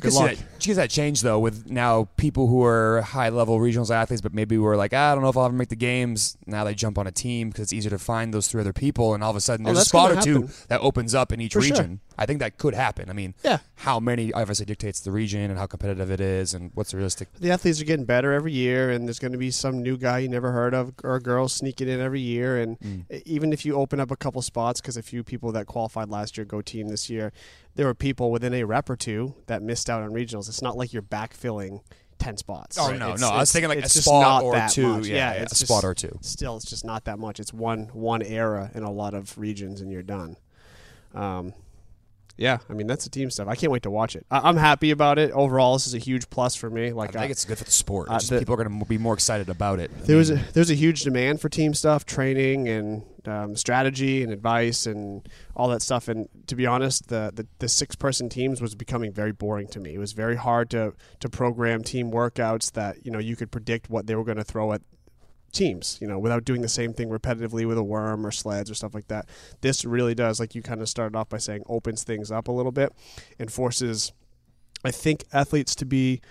can 0.04 0.12
see 0.12 0.18
luck. 0.20 0.30
that, 0.32 0.38
you 0.40 0.46
can 0.54 0.62
see 0.62 0.74
that 0.74 0.90
change 0.90 1.22
though 1.22 1.40
with 1.40 1.70
now 1.70 2.08
people 2.18 2.48
who 2.48 2.64
are 2.64 3.02
high 3.02 3.30
level 3.30 3.60
regionals 3.60 3.90
athletes, 3.90 4.22
but 4.22 4.34
maybe 4.34 4.58
were 4.58 4.76
like, 4.78 4.94
"Ah, 4.94 5.12
I 5.12 5.16
don't 5.16 5.24
know 5.24 5.30
if 5.30 5.38
I'll 5.38 5.46
ever 5.46 5.54
make 5.56 5.70
the 5.70 5.76
games. 5.76 6.38
Now 6.46 6.64
they 6.64 6.74
jump 6.76 6.98
on 6.98 7.08
a 7.08 7.12
team 7.12 7.50
because 7.50 7.64
it's 7.64 7.74
easier 7.74 7.90
to 7.92 7.98
find 8.00 8.34
those 8.34 8.48
three 8.48 8.62
other 8.62 8.74
people, 8.74 9.14
and 9.14 9.24
all 9.24 9.30
of 9.32 9.36
a 9.36 9.42
sudden 9.42 9.66
Oh, 9.66 9.74
there's 9.74 9.86
a 9.86 9.90
spot 9.90 10.12
or 10.12 10.16
gonna 10.16 10.26
two 10.26 10.50
that 10.68 10.80
opens 10.82 11.16
up 11.16 11.32
in 11.32 11.42
each 11.42 11.54
For 11.54 11.62
sure. 11.62 11.76
region. 11.78 12.00
I 12.16 12.28
think 12.28 12.40
that 12.42 12.60
could 12.60 12.76
happen. 12.76 13.10
I 13.10 13.14
mean, 13.14 13.34
Yeah. 13.44 13.58
how 13.76 14.00
many 14.00 14.32
obviously 14.34 14.68
dictates 14.68 15.00
the 15.00 15.12
region 15.12 15.50
and 15.50 15.58
how 15.58 15.66
competitive 15.66 16.12
it 16.12 16.22
is, 16.22 16.54
and 16.54 16.70
what's 16.76 16.94
realistic. 16.94 17.28
The 17.40 17.50
athletes 17.50 17.82
are 17.82 17.86
getting 17.86 18.06
better 18.06 18.34
every 18.34 18.52
year, 18.52 18.92
and 18.92 19.08
there's 19.08 19.18
going 19.18 19.32
to 19.32 19.38
be 19.40 19.50
some 19.50 19.82
new 19.82 19.98
guy 19.98 20.20
you 20.20 20.30
never 20.30 20.52
heard 20.52 20.76
of 20.76 20.94
or 21.04 21.20
girl 21.20 21.48
sneaking 21.48 21.88
in 21.90 22.00
every 22.00 22.20
year. 22.22 22.58
And 22.60 22.80
Mm. 22.80 23.22
even 23.26 23.52
if 23.52 23.66
you 23.66 23.76
open 23.76 24.00
up 24.00 24.12
a 24.12 24.16
couple 24.16 24.42
spots, 24.44 24.80
because 24.80 24.96
a 24.96 25.02
few 25.02 25.24
people 25.24 25.52
that 25.54 25.66
qualified 25.66 26.10
last 26.10 26.38
year 26.38 26.46
go 26.46 26.62
team 26.62 26.90
this 26.90 27.10
year, 27.10 27.32
there 27.76 27.86
were 27.86 27.94
people 27.94 28.32
within 28.32 28.54
a 28.54 28.64
rep 28.64 28.90
or 28.90 28.96
two 28.96 29.36
that 29.48 29.62
missed 29.62 29.90
out 29.90 30.02
on 30.04 30.12
regionals. 30.12 30.48
It's 30.50 30.62
not 30.62 30.78
like 30.78 30.94
you're 30.94 31.02
backfilling 31.02 31.82
ten 32.20 32.38
spots. 32.38 32.78
Oh 32.80 32.90
Right? 32.90 33.00
no, 33.00 33.06
It's- 33.08 33.22
no, 33.22 33.30
I 33.30 33.38
was 33.40 33.52
thinking 33.52 33.70
like 33.70 33.80
a 33.80 33.82
just 33.82 34.04
spot 34.04 34.22
not 34.22 34.44
or 34.44 34.54
that 34.54 34.72
two. 34.72 34.88
much. 34.88 35.08
Yeah, 35.08 35.16
Yeah, 35.16 35.34
yeah, 35.36 35.42
it's 35.44 35.54
a 35.54 35.56
just- 35.56 35.68
spot 35.72 35.84
or 35.84 35.94
two. 35.94 36.18
still 36.22 36.56
it's 36.58 36.66
just 36.70 36.86
not 36.86 37.06
that 37.06 37.20
much. 37.20 37.40
It's 37.40 37.54
one 37.54 37.90
one 37.94 38.22
era 38.22 38.72
in 38.76 38.84
a 38.84 38.92
lot 38.92 39.14
of 39.14 39.38
regions, 39.38 39.82
and 39.82 39.92
you're 39.92 40.04
done. 40.04 40.38
Um, 41.14 41.54
yeah, 42.38 42.58
I 42.70 42.74
mean 42.74 42.88
that's 42.88 43.04
the 43.04 43.10
team 43.10 43.30
stuff. 43.30 43.48
I 43.48 43.56
can't 43.56 43.72
wait 43.72 43.84
to 43.84 43.92
watch 43.92 44.16
it. 44.16 44.26
I, 44.32 44.48
I'm 44.50 44.58
happy 44.58 44.92
about 44.92 45.20
it 45.20 45.32
overall. 45.32 45.74
This 45.74 45.88
is 45.88 45.94
a 45.94 46.00
huge 46.00 46.30
plus 46.30 46.56
for 46.56 46.70
me. 46.70 46.92
Like 46.94 47.16
I 47.16 47.20
think 47.22 47.32
it's 47.32 47.46
good 47.46 47.58
for 47.58 47.64
the 47.64 47.72
sport. 47.72 48.10
uh, 48.10 48.18
the- 48.20 48.40
people 48.40 48.56
are 48.56 48.64
going 48.64 48.80
to 48.80 48.86
be 48.86 48.98
more 48.98 49.14
excited 49.14 49.50
about 49.50 49.80
it. 49.80 49.92
there 50.06 50.18
was 50.18 50.30
a, 50.32 50.36
there's 50.54 50.72
a 50.72 50.76
huge 50.76 51.04
demand 51.04 51.42
for 51.42 51.50
team 51.50 51.74
stuff, 51.74 52.06
training 52.06 52.68
and 52.68 53.04
um, 53.26 53.56
strategy 53.56 54.22
and 54.24 54.34
advice 54.34 54.86
and 54.86 55.30
all 55.56 55.70
that 55.70 55.82
stuff. 55.82 56.08
And 56.08 56.28
to 56.48 56.56
be 56.56 56.66
honest, 56.66 57.08
the, 57.08 57.32
the, 57.34 57.48
the 57.60 57.70
six 57.70 57.96
person 57.96 58.28
teams 58.30 58.62
was 58.62 58.76
becoming 58.76 59.14
very 59.14 59.32
boring 59.32 59.68
to 59.70 59.80
me. 59.80 59.94
It 59.94 60.00
was 60.00 60.14
very 60.14 60.36
hard 60.36 60.70
to 60.72 60.94
to 61.22 61.30
program 61.30 61.84
team 61.84 62.12
workouts 62.12 62.72
that 62.74 63.06
you 63.06 63.12
know 63.12 63.20
you 63.20 63.36
could 63.36 63.52
predict 63.52 63.90
what 63.90 64.08
they 64.08 64.16
were 64.16 64.24
going 64.26 64.38
to 64.38 64.44
throw 64.44 64.74
at 64.74 64.82
teams, 65.54 65.98
you 66.02 66.08
know, 66.08 66.20
without 66.20 66.44
doing 66.44 66.62
the 66.62 66.68
same 66.68 66.94
thing 66.94 67.10
repetitively 67.10 67.66
with 67.66 67.78
a 67.78 67.84
worm 67.84 68.26
or 68.26 68.32
sleds 68.32 68.70
or 68.70 68.74
stuff 68.74 68.94
like 68.94 69.08
that. 69.08 69.30
This 69.62 69.86
really 69.86 70.16
does, 70.16 70.40
like 70.40 70.56
you 70.56 70.62
kind 70.62 70.82
of 70.82 70.90
started 70.90 71.16
off 71.16 71.30
by 71.30 71.38
saying, 71.38 71.64
opens 71.68 72.04
things 72.04 72.32
up 72.32 72.48
a 72.48 72.52
little 72.52 72.72
bit 72.72 72.92
and 73.40 73.52
forces, 73.52 74.12
I 74.84 74.92
think, 74.92 75.24
athletes 75.32 75.76
to 75.76 75.86
be 75.86 76.22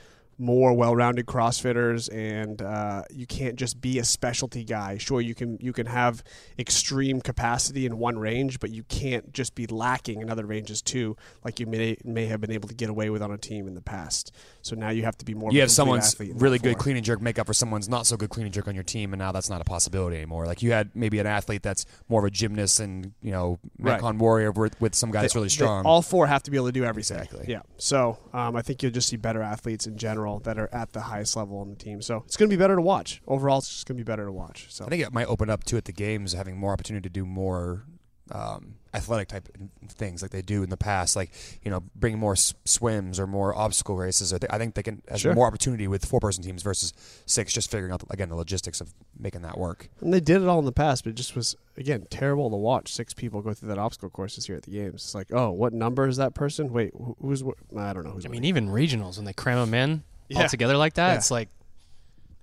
more 0.43 0.75
well-rounded 0.75 1.27
CrossFitters, 1.27 2.13
and 2.13 2.61
uh, 2.61 3.03
you 3.11 3.27
can't 3.27 3.57
just 3.57 3.81
be 3.81 3.99
a 3.99 4.05
specialty 4.05 4.65
guy. 4.65 4.99
Sure, 4.99 5.21
you 5.21 5.35
can 5.35 5.57
you 5.61 5.73
can 5.73 5.87
have 5.87 6.23
extreme 6.59 7.21
capacity 7.21 7.87
in 7.87 7.99
one 7.99 8.19
range, 8.19 8.61
but 8.61 8.71
you 8.71 8.83
can't 8.85 9.33
just 9.33 9.55
be 9.55 9.67
lacking 9.67 10.21
in 10.21 10.29
other 10.31 10.45
ranges 10.45 10.83
too, 10.83 11.17
like 11.45 11.61
you 11.61 11.67
may 11.67 11.97
may 12.05 12.27
have 12.27 12.41
been 12.41 12.51
able 12.51 12.69
to 12.69 12.75
get 12.75 12.91
away 12.91 13.09
with 13.11 13.23
on 13.23 13.31
a 13.31 13.39
team 13.39 13.67
in 13.69 13.75
the 13.75 13.81
past. 13.83 14.33
So 14.63 14.75
now 14.77 14.91
you 14.91 15.05
have 15.05 15.17
to 15.19 15.25
be 15.25 15.35
more. 15.35 15.53
you 15.53 15.61
have 15.61 15.71
someone's 15.71 16.19
really 16.19 16.59
good 16.59 16.79
clean 16.79 16.97
and 16.97 17.05
jerk 17.05 17.21
make 17.21 17.39
up 17.39 17.47
for 17.47 17.55
someone's 17.55 17.89
not 17.89 18.07
so 18.07 18.17
good 18.17 18.31
clean 18.31 18.47
and 18.47 18.55
jerk 18.55 18.69
on 18.69 18.75
your 18.75 18.85
team, 18.85 19.13
and 19.13 19.19
now 19.21 19.33
that's 19.33 19.49
not 19.51 19.61
a 19.61 19.65
possibility 19.65 20.17
anymore. 20.17 20.47
Like 20.47 20.63
you 20.63 20.73
had 20.73 20.91
maybe 20.95 21.19
an 21.19 21.27
athlete 21.27 21.63
that's 21.63 21.87
more 22.09 22.21
of 22.21 22.27
a 22.27 22.31
gymnast 22.31 22.81
and 22.81 23.13
you 23.23 23.31
know 23.31 23.59
Right. 23.79 24.01
Warrior 24.03 24.53
with, 24.53 24.81
with 24.81 24.95
some 24.95 25.11
guy 25.11 25.23
that's 25.23 25.35
They- 25.35 25.39
really 25.39 25.49
they- 25.49 25.55
strong. 25.55 25.85
all 25.87 26.03
four 26.03 26.27
have 26.27 26.43
to 26.45 26.51
be 26.51 26.57
able 26.57 26.67
to 26.67 26.73
do 26.73 26.85
everything. 26.85 27.19
Exactly. 27.19 27.47
Yeah. 27.49 27.61
So 27.79 28.19
um, 28.33 28.57
I 28.57 28.63
think 28.63 28.83
you'll 28.83 28.93
just 28.93 29.09
see 29.09 29.17
better 29.17 29.43
athletes 29.43 29.87
in 29.87 29.97
general 29.97 30.32
that 30.41 30.59
are 30.59 30.69
at 30.73 30.93
the 30.93 31.01
highest 31.03 31.37
level 31.37 31.59
on 31.59 31.71
the 31.71 31.77
team. 31.77 32.03
So 32.03 32.23
it's 32.27 32.37
going 32.37 32.51
to 32.51 32.57
be 32.57 32.61
better 32.61 32.77
to 32.77 32.83
watch. 32.83 33.21
Overall, 33.27 33.59
it's 33.59 33.69
just 33.69 33.87
going 33.87 33.97
to 33.97 34.05
be 34.05 34.07
better 34.11 34.25
to 34.27 34.33
watch. 34.33 34.67
So 34.71 34.85
I 34.85 34.89
think 34.89 35.03
it 35.03 35.13
might 35.13 35.27
open 35.29 35.51
up 35.51 35.65
too 35.65 35.77
at 35.77 35.85
the 35.85 35.93
games, 35.93 36.33
having 36.33 36.57
more 36.57 36.73
opportunity 36.73 37.03
to 37.09 37.13
do 37.13 37.25
more 37.25 37.85
um, 38.31 38.77
athletic 38.95 39.29
type 39.29 39.49
things 39.89 40.23
like 40.23 40.31
they 40.31 40.41
do 40.41 40.63
in 40.63 40.71
the 40.71 40.77
past, 40.77 41.17
like 41.17 41.33
you 41.63 41.71
know, 41.71 41.83
bring 41.95 42.19
more 42.19 42.33
s- 42.33 42.55
swims 42.65 43.19
or 43.21 43.27
more 43.27 43.55
obstacle 43.55 43.97
races. 43.97 44.33
Or 44.33 44.39
th- 44.39 44.51
I 44.51 44.57
think 44.59 44.75
they 44.75 44.83
can 44.83 45.03
have 45.09 45.21
Sure. 45.21 45.35
more 45.35 45.47
opportunity 45.47 45.87
with 45.87 46.05
four 46.07 46.19
person 46.21 46.43
teams 46.43 46.63
versus 46.63 46.95
six, 47.27 47.53
just 47.53 47.71
figuring 47.71 47.93
out 47.93 48.03
again 48.11 48.31
the 48.31 48.37
logistics 48.37 48.81
of 48.81 48.95
making 49.19 49.43
that 49.43 49.59
work. 49.59 49.89
and 50.01 50.15
they 50.15 50.21
did 50.21 50.41
it 50.41 50.49
all 50.49 50.61
in 50.61 50.65
the 50.65 50.73
past, 50.73 51.05
but 51.05 51.11
it 51.11 51.17
just 51.17 51.35
was 51.37 51.57
again 51.77 52.07
terrible 52.11 52.49
to 52.49 52.57
watch. 52.57 52.93
Six 52.95 53.13
people 53.13 53.43
go 53.43 53.53
through 53.53 53.69
that 53.69 53.79
obstacle 53.79 54.09
course 54.09 54.37
this 54.37 54.49
year 54.49 54.57
at 54.57 54.63
the 54.65 54.71
games. 54.71 54.95
It's 55.03 55.15
like, 55.15 55.27
oh, 55.33 55.51
what 55.51 55.73
number 55.75 56.07
is 56.07 56.17
that 56.17 56.33
person? 56.33 56.73
Wait, 56.73 56.93
who's? 57.21 57.43
wh- 57.43 57.77
I 57.77 57.93
don't 57.93 58.05
know 58.05 58.13
who's. 58.13 58.25
I 58.25 58.29
mean, 58.31 58.45
even 58.45 58.69
regionals 58.69 59.17
when 59.17 59.27
they 59.27 59.33
cram 59.35 59.59
them 59.59 59.75
in 59.75 60.05
Yeah. 60.35 60.43
all 60.43 60.49
together 60.49 60.77
like 60.77 60.95
that, 60.95 61.11
Yeah. 61.13 61.15
it's 61.17 61.31
like, 61.31 61.49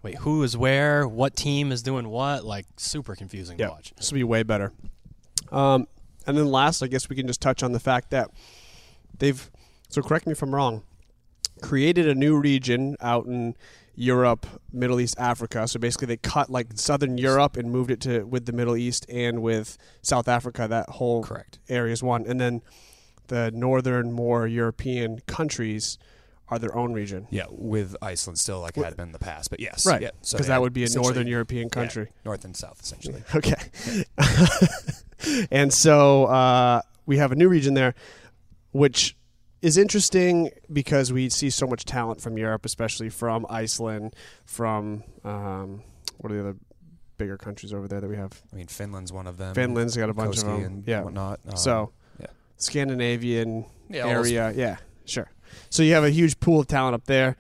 wait, 0.04 0.16
who 0.16 0.44
is 0.44 0.56
where? 0.56 1.08
What 1.08 1.36
team 1.36 1.72
is 1.72 1.82
doing 1.84 2.10
what? 2.10 2.46
Like 2.46 2.66
super 2.78 3.16
confusing 3.16 3.58
Yeah, 3.60 3.68
to 3.68 3.72
watch. 3.74 3.94
this 3.98 4.12
will 4.12 4.18
be 4.18 4.24
way 4.24 4.44
better. 4.44 4.72
Um, 5.52 5.88
and 6.28 6.38
then 6.38 6.48
last, 6.48 6.82
I 6.84 6.88
guess 6.88 7.10
we 7.10 7.16
can 7.16 7.28
just 7.28 7.42
touch 7.42 7.64
on 7.64 7.72
the 7.72 7.80
fact 7.80 8.12
that 8.12 8.30
they've. 9.18 9.50
So 9.90 10.02
correct 10.02 10.26
me 10.28 10.34
if 10.34 10.42
I'm 10.44 10.54
wrong. 10.54 10.84
Created 11.62 12.08
a 12.08 12.16
new 12.16 12.38
region 12.40 12.96
out 13.02 13.26
in 13.26 13.56
Europe, 13.96 14.46
Middle 14.72 15.00
East, 15.02 15.16
Africa. 15.18 15.68
So 15.68 15.80
basically, 15.80 16.06
they 16.08 16.18
cut 16.18 16.50
like 16.50 16.68
Southern 16.76 17.18
Europe 17.18 17.58
and 17.58 17.70
moved 17.72 17.92
it 17.92 18.00
to 18.02 18.24
with 18.24 18.46
the 18.46 18.54
Middle 18.54 18.78
East 18.78 19.06
and 19.10 19.42
with 19.42 19.78
South 20.02 20.28
Africa. 20.30 20.68
That 20.70 20.88
whole 20.90 21.24
Correct. 21.24 21.60
area 21.68 21.92
is 21.92 22.02
one, 22.04 22.26
and 22.28 22.40
then 22.40 22.62
the 23.28 23.52
northern, 23.52 24.12
more 24.12 24.48
European 24.48 25.20
countries 25.28 25.98
are 26.52 26.60
their 26.60 26.76
own 26.76 26.94
region. 26.94 27.28
Yeah, 27.30 27.46
with 27.50 27.96
Iceland 28.02 28.40
still 28.40 28.60
like 28.62 28.78
it 28.78 28.84
had 28.84 28.98
been 28.98 29.08
in 29.08 29.14
the 29.14 29.20
past, 29.20 29.50
but 29.50 29.60
yes, 29.60 29.86
Right, 29.86 30.02
yeah, 30.02 30.12
because 30.14 30.30
so, 30.30 30.38
that 30.38 30.62
would 30.62 30.74
be 30.74 30.84
a 30.84 30.90
northern 30.90 31.28
European 31.28 31.66
yeah, 31.66 31.70
country. 31.70 32.12
north 32.26 32.46
and 32.46 32.56
south 32.56 32.82
essentially. 32.82 33.24
Okay. 33.36 33.56
and 35.52 35.72
so 35.74 36.26
uh, 36.26 36.82
we 37.06 37.18
have 37.18 37.32
a 37.32 37.36
new 37.36 37.48
region 37.50 37.74
there, 37.74 37.94
which 38.72 39.16
is 39.62 39.78
interesting 39.78 40.50
because 40.72 41.12
we 41.12 41.30
see 41.30 41.50
so 41.50 41.68
much 41.68 41.86
talent 41.86 42.22
from 42.22 42.38
Europe, 42.38 42.66
especially 42.66 43.10
from 43.10 43.46
Iceland, 43.50 44.16
from 44.46 45.04
um, 45.24 45.84
what 46.18 46.32
are 46.32 46.36
the 46.36 46.42
other 46.42 46.56
bigger 47.18 47.38
countries 47.38 47.74
over 47.74 47.88
there 47.88 48.02
that 48.02 48.10
we 48.10 48.16
have? 48.16 48.42
I 48.52 48.56
mean, 48.56 48.68
Finland's 48.68 49.12
one 49.12 49.28
of 49.28 49.38
them. 49.38 49.54
Finland's 49.54 49.96
got 49.96 50.10
a 50.10 50.14
bunch 50.14 50.38
of 50.38 50.46
them. 50.46 50.64
and 50.64 50.88
yeah. 50.88 51.02
whatnot. 51.02 51.40
Um, 51.48 51.58
so 51.58 51.92
yeah. 52.20 52.28
Scandinavian 52.58 53.66
yeah, 53.90 54.08
area. 54.08 54.52
Yeah, 54.56 54.78
sure. 55.06 55.30
So 55.70 55.84
you 55.84 55.94
have 55.94 56.04
a 56.04 56.10
huge 56.12 56.40
pool 56.40 56.60
of 56.62 56.68
talent 56.68 56.96
up 56.96 57.06
there. 57.06 57.38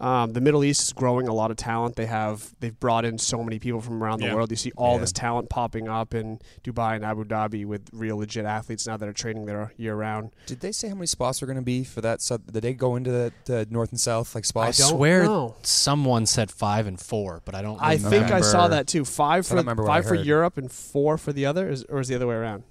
Um, 0.00 0.32
the 0.32 0.40
Middle 0.40 0.64
East 0.64 0.82
is 0.82 0.92
growing 0.92 1.28
a 1.28 1.32
lot 1.32 1.52
of 1.52 1.56
talent. 1.56 1.94
They 1.94 2.06
have 2.06 2.52
they've 2.58 2.78
brought 2.80 3.04
in 3.04 3.18
so 3.18 3.44
many 3.44 3.60
people 3.60 3.80
from 3.80 4.02
around 4.02 4.18
the 4.18 4.26
Yeah. 4.26 4.34
world. 4.34 4.50
You 4.50 4.56
see 4.56 4.72
all 4.76 4.94
Yeah. 4.94 5.02
this 5.02 5.12
talent 5.12 5.48
popping 5.48 5.86
up 5.88 6.12
in 6.12 6.40
Dubai 6.64 6.96
and 6.96 7.04
Abu 7.04 7.22
Dhabi 7.24 7.64
with 7.64 7.82
real 7.92 8.16
legit 8.16 8.44
athletes 8.44 8.84
now 8.84 8.96
that 8.96 9.08
are 9.08 9.12
training 9.12 9.46
there 9.46 9.72
year 9.76 9.94
round. 9.94 10.30
Did 10.46 10.58
they 10.58 10.72
say 10.72 10.88
how 10.88 10.94
many 10.96 11.06
spots 11.06 11.40
are 11.40 11.46
going 11.46 11.54
to 11.54 11.62
be 11.62 11.84
for 11.84 12.00
that? 12.00 12.20
So 12.20 12.38
did 12.38 12.64
they 12.64 12.74
go 12.74 12.96
into 12.96 13.12
the, 13.12 13.32
the 13.44 13.68
north 13.70 13.92
and 13.92 14.00
south 14.00 14.34
like 14.34 14.44
spots? 14.44 14.78
don't 14.78 14.88
swear 14.96 15.22
know. 15.22 15.54
someone 15.62 16.26
said 16.26 16.50
five 16.50 16.88
and 16.88 16.98
four, 17.00 17.40
but 17.44 17.54
I 17.54 17.62
don't. 17.62 17.80
I 17.80 17.94
remember. 17.94 18.10
think 18.10 18.32
I 18.32 18.40
saw 18.40 18.66
that 18.66 18.88
too. 18.88 19.04
Five 19.04 19.46
for 19.46 19.50
don't 19.54 19.58
remember 19.66 19.84
what 19.84 19.88
five 19.88 20.06
for. 20.08 20.16
Europe 20.16 20.58
and 20.58 20.72
four 20.72 21.16
for 21.16 21.32
the 21.32 21.46
other, 21.46 21.68
is, 21.70 21.84
or 21.84 22.00
is 22.00 22.08
the 22.08 22.16
other 22.16 22.26
way 22.26 22.34
around? 22.34 22.64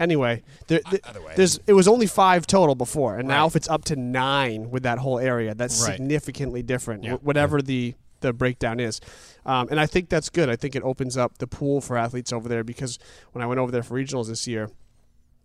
Anyway, 0.00 0.42
there, 0.66 0.80
there- 0.90 1.00
there's 1.36 1.60
it 1.66 1.74
was 1.74 1.86
only 1.86 2.06
five 2.06 2.46
total 2.46 2.74
before, 2.74 3.18
and 3.18 3.28
now 3.28 3.46
if 3.46 3.54
it's 3.54 3.68
up 3.68 3.84
to 3.84 3.96
nine 3.96 4.70
with 4.70 4.82
that 4.82 4.98
whole 4.98 5.18
area, 5.18 5.54
that's 5.54 5.82
Right. 5.86 5.96
significantly 5.96 6.62
different. 6.62 7.04
Yeah. 7.04 7.14
wh- 7.16 7.24
Whatever 7.24 7.62
the 7.62 7.94
the 8.20 8.32
breakdown 8.32 8.78
is, 8.80 9.00
um, 9.44 9.68
and 9.70 9.80
I 9.80 9.86
think 9.86 10.08
that's 10.08 10.28
good. 10.28 10.48
I 10.48 10.54
think 10.56 10.74
it 10.76 10.82
opens 10.84 11.16
up 11.16 11.38
the 11.38 11.46
pool 11.48 11.80
for 11.80 11.96
athletes 11.96 12.32
over 12.32 12.48
there 12.48 12.62
because 12.64 12.98
when 13.32 13.42
I 13.42 13.46
went 13.46 13.58
over 13.60 13.70
there 13.72 13.82
for 13.82 13.94
regionals 13.96 14.28
this 14.28 14.46
year, 14.46 14.70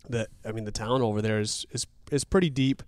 the 0.10 0.28
I 0.46 0.52
mean 0.52 0.64
the 0.66 0.72
talent 0.72 1.04
over 1.04 1.22
there 1.22 1.40
is 1.40 1.66
is 1.72 1.86
is 2.12 2.24
pretty 2.24 2.50
deep. 2.50 2.82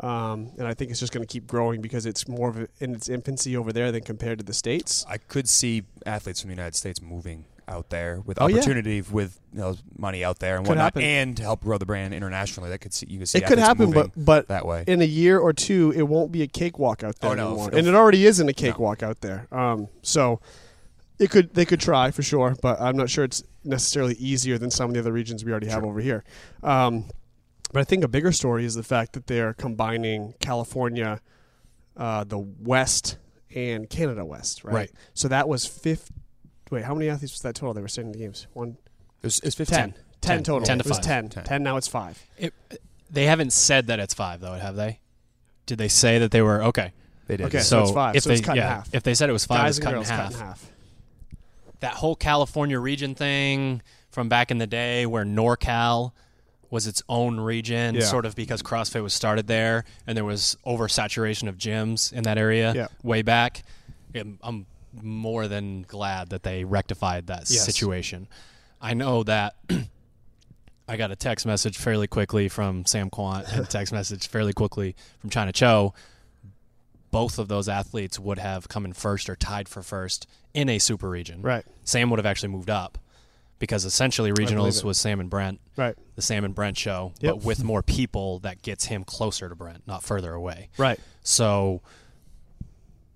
Um, 0.00 0.52
and 0.58 0.64
I 0.68 0.74
think 0.74 0.92
it's 0.92 1.00
just 1.00 1.12
going 1.12 1.26
to 1.26 1.32
keep 1.32 1.48
growing 1.48 1.80
because 1.80 2.06
it's 2.06 2.28
more 2.28 2.48
of 2.50 2.56
a, 2.56 2.68
in 2.78 2.94
its 2.94 3.08
infancy 3.08 3.56
over 3.56 3.72
there 3.72 3.90
than 3.90 4.02
compared 4.02 4.38
to 4.38 4.44
the 4.44 4.54
states. 4.54 5.04
I 5.08 5.18
could 5.18 5.48
see 5.48 5.82
athletes 6.06 6.40
from 6.40 6.50
the 6.50 6.54
United 6.54 6.76
States 6.76 7.02
moving 7.02 7.46
out 7.68 7.90
there 7.90 8.20
with 8.24 8.40
Oh, 8.40 8.46
yeah. 8.46 8.56
opportunity 8.56 9.00
with 9.02 9.38
you 9.52 9.58
know, 9.60 9.76
money 9.96 10.24
out 10.24 10.38
there 10.38 10.56
and 10.56 10.64
Could 10.64 10.70
whatnot, 10.70 10.84
happen. 10.84 11.02
and 11.02 11.36
to 11.36 11.42
help 11.42 11.62
grow 11.62 11.78
the 11.78 11.86
brand 11.86 12.14
internationally. 12.14 12.70
That 12.70 12.78
could 12.78 12.92
see 12.94 13.06
you 13.08 13.18
could 13.18 13.28
see 13.28 13.38
it 13.38 13.46
could 13.46 13.58
happen, 13.58 13.90
but 13.90 14.10
but 14.16 14.48
that 14.48 14.66
way. 14.66 14.84
in 14.86 15.00
a 15.02 15.06
year 15.06 15.38
or 15.38 15.52
two, 15.52 15.92
it 15.96 16.02
won't 16.02 16.32
be 16.32 16.42
a 16.42 16.46
cakewalk 16.46 17.02
out 17.02 17.18
there 17.20 17.30
Oh, 17.30 17.34
no. 17.34 17.48
anymore, 17.48 17.70
and 17.72 17.86
it 17.86 17.94
already 17.94 18.26
isn't 18.26 18.48
a 18.48 18.52
cakewalk 18.54 19.02
out 19.02 19.20
there. 19.20 19.46
Um, 19.52 19.88
so 20.02 20.40
it 21.18 21.30
could 21.30 21.54
they 21.54 21.64
could 21.64 21.80
try 21.80 22.10
for 22.10 22.22
sure, 22.22 22.56
but 22.62 22.80
I'm 22.80 22.96
not 22.96 23.10
sure 23.10 23.24
it's 23.24 23.42
necessarily 23.64 24.14
easier 24.14 24.56
than 24.58 24.70
some 24.70 24.90
of 24.90 24.94
the 24.94 25.00
other 25.00 25.12
regions 25.12 25.44
we 25.44 25.50
already 25.50 25.66
have 25.68 25.84
over 25.84 26.00
here. 26.00 26.24
Um, 26.62 27.04
but 27.72 27.80
I 27.80 27.84
think 27.84 28.02
a 28.04 28.08
bigger 28.08 28.32
story 28.32 28.64
is 28.64 28.74
the 28.74 28.82
fact 28.82 29.12
that 29.12 29.26
they're 29.26 29.52
combining 29.52 30.32
California, 30.40 31.20
uh, 31.96 32.24
the 32.24 32.38
West, 32.38 33.18
and 33.54 33.90
Canada 33.90 34.24
West, 34.24 34.64
right? 34.64 34.74
Right. 34.74 34.90
So 35.14 35.28
that 35.28 35.48
was 35.48 35.66
fifth. 35.66 36.10
Wait, 36.70 36.84
how 36.84 36.94
many 36.94 37.08
athletes 37.08 37.32
was 37.34 37.42
that 37.42 37.54
total? 37.54 37.74
They 37.74 37.80
were 37.80 37.88
saying 37.88 38.08
in 38.08 38.12
the 38.12 38.18
games 38.18 38.46
one. 38.52 38.76
It 39.22 39.26
was, 39.26 39.38
it 39.38 39.44
was 39.46 39.54
15. 39.54 39.76
10. 39.76 39.92
10 39.92 40.02
Ten. 40.20 40.42
total. 40.42 40.66
Ten 40.66 40.78
to 40.78 40.84
it 40.84 40.88
was 40.88 40.98
five. 40.98 41.04
10. 41.04 41.28
Ten. 41.30 41.44
10. 41.44 41.62
Now 41.62 41.76
it's 41.76 41.88
5. 41.88 42.22
It, 42.38 42.54
they 43.10 43.24
haven't 43.26 43.52
said 43.52 43.86
that 43.86 43.98
it's 44.00 44.14
five 44.14 44.40
though, 44.40 44.52
have 44.52 44.76
they? 44.76 45.00
Did 45.66 45.78
they 45.78 45.88
say 45.88 46.18
that 46.18 46.30
they 46.30 46.42
were 46.42 46.62
okay? 46.64 46.92
They 47.26 47.36
did. 47.36 47.46
Okay, 47.46 47.58
so 47.58 47.62
So, 47.62 47.82
it's 47.82 47.92
five. 47.92 48.16
if 48.16 48.22
So 48.24 48.28
they 48.30 48.34
it's 48.36 48.44
cut 48.44 48.52
in 48.56 48.62
yeah, 48.62 48.68
half. 48.76 48.94
if 48.94 49.02
they 49.02 49.14
said 49.14 49.28
it 49.28 49.32
was 49.32 49.44
five, 49.44 49.58
Guys 49.64 49.78
it's 49.78 49.84
cut 49.84 49.94
girls 49.94 50.10
in 50.10 50.16
cut 50.16 50.22
half. 50.24 50.32
in 50.34 50.38
half. 50.40 50.70
That 51.80 51.94
whole 51.94 52.16
California 52.16 52.78
region 52.78 53.14
thing 53.14 53.82
from 54.10 54.28
back 54.28 54.50
in 54.50 54.58
the 54.58 54.66
day, 54.66 55.06
where 55.06 55.24
NorCal 55.24 56.12
was 56.70 56.86
its 56.86 57.02
own 57.08 57.38
region, 57.40 57.94
Yeah. 57.94 58.00
sort 58.02 58.26
of 58.26 58.34
because 58.34 58.62
CrossFit 58.62 59.02
was 59.02 59.14
started 59.14 59.46
there, 59.46 59.84
and 60.06 60.16
there 60.16 60.24
was 60.24 60.56
oversaturation 60.66 61.48
of 61.48 61.56
gyms 61.56 62.12
in 62.12 62.24
that 62.24 62.36
area 62.38 62.72
Yeah. 62.74 62.86
way 63.02 63.22
back. 63.22 63.62
I'm- 64.14 64.38
I'm 64.42 64.66
more 65.02 65.48
than 65.48 65.82
glad 65.82 66.30
that 66.30 66.42
they 66.42 66.64
rectified 66.64 67.26
that 67.28 67.50
Yes. 67.50 67.64
situation. 67.64 68.28
I 68.80 68.94
know 68.94 69.22
that 69.24 69.54
I 70.88 70.96
got 70.96 71.10
a 71.10 71.16
text 71.16 71.44
message 71.46 71.76
fairly 71.76 72.06
quickly 72.06 72.48
from 72.48 72.86
Sam 72.86 73.10
Kwant 73.10 73.50
and 73.52 73.60
a 73.64 73.66
text 73.68 73.92
message 73.92 74.28
fairly 74.28 74.52
quickly 74.52 74.96
from 75.20 75.30
Chyna 75.30 75.52
Cho. 75.52 75.94
Both 77.10 77.38
of 77.38 77.48
those 77.48 77.68
athletes 77.68 78.18
would 78.18 78.38
have 78.38 78.68
come 78.68 78.84
in 78.84 78.92
first 78.92 79.30
or 79.30 79.36
tied 79.36 79.68
for 79.68 79.82
first 79.82 80.26
in 80.52 80.68
a 80.68 80.78
super 80.78 81.08
region. 81.08 81.40
Right. 81.42 81.64
Sam 81.84 82.10
would 82.10 82.18
have 82.18 82.26
actually 82.26 82.50
moved 82.50 82.68
up 82.70 82.98
because 83.58 83.84
essentially 83.84 84.30
regionals 84.30 84.84
was 84.84 84.98
Sam 84.98 85.18
and 85.18 85.28
Brent, 85.30 85.58
Right. 85.76 85.96
the 86.16 86.22
Sam 86.22 86.44
and 86.44 86.54
Brent 86.54 86.76
show, 86.76 87.12
Yep. 87.20 87.34
but 87.36 87.44
with 87.44 87.64
more 87.64 87.82
people 87.82 88.38
that 88.40 88.62
gets 88.62 88.84
him 88.84 89.04
closer 89.04 89.48
to 89.48 89.54
Brent, 89.56 89.86
not 89.86 90.02
further 90.04 90.32
away. 90.34 90.68
Right. 90.76 91.00
So 91.22 91.80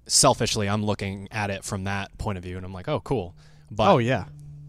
selfishly, 0.07 0.69
I'm 0.69 0.85
looking 0.85 1.29
at 1.31 1.51
it 1.51 1.65
from 1.65 1.85
that 1.85 2.17
point 2.19 2.39
of 2.39 2.45
view, 2.45 2.57
and 2.57 2.65
I'm 2.67 2.73
like, 2.73 2.89
oh, 2.89 3.01
cool. 3.01 3.35
But 3.71 3.91
oh 3.93 3.99
yeah. 3.99 4.25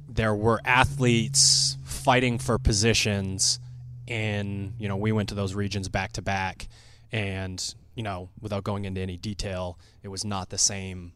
there 0.07 0.33
were 0.33 0.61
athletes 0.63 1.77
fighting 1.83 2.37
for 2.39 2.57
positions 2.57 3.59
in 4.07 4.73
you 4.77 4.87
know 4.87 4.97
we 4.97 5.11
went 5.11 5.29
to 5.29 5.35
those 5.35 5.55
regions 5.55 5.87
back 5.87 6.11
to 6.13 6.21
back 6.21 6.67
and 7.13 7.73
you 7.95 8.03
know 8.03 8.29
without 8.41 8.61
going 8.63 8.83
into 8.83 8.99
any 8.99 9.15
detail 9.15 9.79
it 10.03 10.09
was 10.09 10.25
not 10.25 10.49
the 10.49 10.57
same 10.57 11.13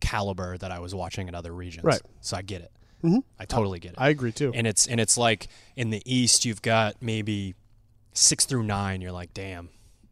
caliber 0.00 0.58
that 0.58 0.70
i 0.70 0.78
was 0.78 0.94
watching 0.94 1.28
in 1.28 1.34
other 1.34 1.50
regions 1.52 1.82
Right. 1.84 2.02
so 2.20 2.36
i 2.36 2.42
get 2.42 2.60
it 2.60 2.70
Mhm. 3.02 3.22
i 3.38 3.46
totally 3.46 3.78
get 3.78 3.92
it 3.92 3.98
I 3.98 4.10
agree 4.10 4.32
too. 4.32 4.52
and 4.54 4.66
it's 4.66 4.86
and 4.86 5.00
it's 5.00 5.16
like 5.16 5.48
in 5.76 5.88
the 5.88 6.02
east 6.04 6.44
you've 6.44 6.60
got 6.60 6.96
maybe 7.00 7.54
six 8.12 8.44
through 8.44 8.64
nine 8.64 9.00
you're 9.00 9.12
like 9.12 9.32
damn 9.32 9.70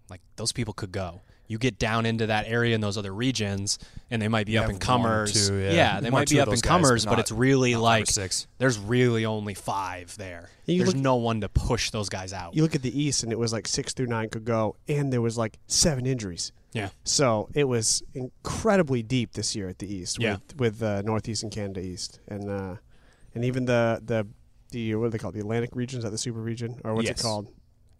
like 0.08 0.22
those 0.36 0.50
people 0.52 0.72
could 0.72 0.92
go 0.92 1.20
you 1.46 1.58
get 1.58 1.78
down 1.78 2.06
into 2.06 2.26
that 2.26 2.46
area 2.48 2.74
in 2.74 2.80
those 2.80 2.96
other 2.96 3.12
regions 3.14 3.78
and 4.10 4.20
they 4.22 4.28
might 4.28 4.46
be 4.46 4.52
You 4.52 4.60
up 4.60 4.68
and 4.70 4.80
comers 4.80 5.48
two, 5.48 5.56
yeah. 5.58 6.00
they 6.00 6.10
One 6.10 6.20
might 6.22 6.30
be 6.30 6.40
up 6.40 6.48
and 6.48 6.62
comers 6.62 7.04
but 7.04 7.10
but 7.10 7.16
not- 7.16 7.20
it's 7.20 7.32
really 7.32 7.72
not 7.72 7.78
five 7.78 7.80
or 7.80 7.82
like 7.82 8.06
six. 8.10 8.46
there's 8.58 8.78
really 8.78 9.24
only 9.26 9.54
five 9.54 10.16
there 10.16 10.48
there's 10.66 10.86
look- 10.88 10.96
no 10.96 11.16
one 11.16 11.40
to 11.42 11.48
push 11.50 11.90
those 11.90 12.08
guys 12.08 12.32
out 12.32 12.54
you 12.56 12.62
look 12.62 12.74
at 12.74 12.82
the 12.82 12.98
East, 12.98 13.22
and 13.22 13.30
it 13.32 13.38
was 13.38 13.52
like 13.52 13.68
six 13.68 13.92
through 13.92 14.06
nine 14.06 14.28
could 14.30 14.44
go, 14.44 14.76
and 14.88 15.12
there 15.12 15.20
was 15.20 15.36
like 15.36 15.58
seven 15.66 16.06
injuries. 16.06 16.52
yeah 16.72 16.88
So 17.04 17.48
it 17.54 17.64
was 17.64 18.02
incredibly 18.14 19.02
deep 19.02 19.32
this 19.32 19.54
year 19.54 19.68
at 19.68 19.78
the 19.78 19.92
East 19.92 20.18
Yeah. 20.20 20.38
with 20.56 20.56
with 20.58 20.82
uh, 20.82 21.02
Northeast 21.02 21.42
and 21.42 21.52
Canada 21.52 21.80
East, 21.80 22.20
and 22.28 22.50
uh, 22.50 22.76
and 23.34 23.44
even 23.44 23.66
the 23.66 24.00
the 24.04 24.26
the 24.70 24.94
what 24.96 25.06
do 25.06 25.10
they 25.10 25.18
call 25.18 25.30
it? 25.30 25.34
the 25.34 25.40
Atlantic 25.40 25.76
region? 25.76 25.98
Is 25.98 26.04
that 26.04 26.10
the 26.10 26.18
super 26.18 26.40
region 26.40 26.80
or 26.84 26.94
what's 26.94 27.06
Yes. 27.08 27.20
it 27.20 27.22
called? 27.22 27.48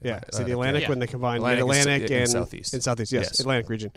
Yeah, 0.02 0.16
Uh, 0.16 0.36
so 0.36 0.44
the 0.44 0.52
Atlantic 0.52 0.82
yeah. 0.82 0.88
when 0.90 0.98
they 0.98 1.06
combine 1.06 1.36
Atlantic 1.38 1.64
the 1.66 1.70
and 1.70 1.72
s- 1.78 1.84
Atlantic 1.86 2.10
and 2.10 2.20
and, 2.20 2.30
Southeast. 2.30 2.74
and 2.74 2.82
Southeast, 2.82 3.12
yes, 3.12 3.24
Yes. 3.30 3.40
Atlantic 3.40 3.68
region. 3.70 3.90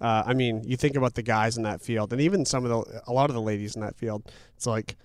Uh, 0.00 0.22
I 0.26 0.34
mean, 0.34 0.62
you 0.64 0.76
think 0.76 0.94
about 0.96 1.14
the 1.14 1.22
guys 1.22 1.56
in 1.56 1.64
that 1.64 1.80
field, 1.82 2.12
and 2.12 2.20
even 2.22 2.44
some 2.44 2.64
of 2.64 2.70
the 2.70 3.02
a 3.08 3.12
lot 3.12 3.28
of 3.30 3.34
the 3.34 3.42
ladies 3.42 3.74
in 3.74 3.80
that 3.82 3.96
field. 3.96 4.22
It's 4.56 4.66
like, 4.66 4.96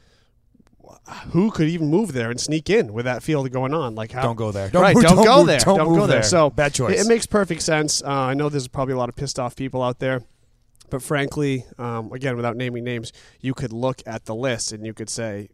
who 1.32 1.49
could 1.49 1.67
even 1.67 1.88
move 1.88 2.13
there 2.13 2.29
and 2.29 2.39
sneak 2.39 2.69
in 2.69 2.93
with 2.93 3.06
that 3.06 3.23
field 3.23 3.49
going 3.51 3.73
on? 3.73 3.95
Like, 3.95 4.12
how, 4.12 4.21
Don't 4.21 4.36
go 4.36 4.51
there. 4.51 4.69
right, 4.73 4.95
move- 4.95 5.03
don't, 5.06 5.25
go 5.25 5.38
move- 5.39 5.47
there. 5.47 5.60
Don't, 5.60 5.77
Don't, 5.77 5.89
move 5.89 5.97
go 5.97 6.08
there. 6.08 6.23
So 6.23 6.49
bad 6.49 6.73
choice. 6.73 6.99
It, 6.99 7.06
it 7.06 7.08
makes 7.10 7.25
perfect 7.25 7.62
sense. 7.63 8.03
Uh, 8.03 8.10
I 8.10 8.34
know 8.36 8.49
there's 8.49 8.67
probably 8.67 8.93
a 8.93 8.97
lot 8.97 9.10
of 9.10 9.15
pissed 9.15 9.39
off 9.39 9.56
people 9.56 9.82
out 9.82 9.99
there, 9.99 10.21
but 10.89 11.01
frankly, 11.01 11.65
um, 11.79 12.12
again, 12.12 12.36
without 12.36 12.56
naming 12.56 12.84
names, 12.84 13.12
you 13.41 13.53
could 13.56 13.73
look 13.73 14.01
at 14.06 14.25
the 14.25 14.36
list 14.36 14.71
and 14.71 14.86
you 14.86 14.93
could 14.93 15.10
say, 15.10 15.49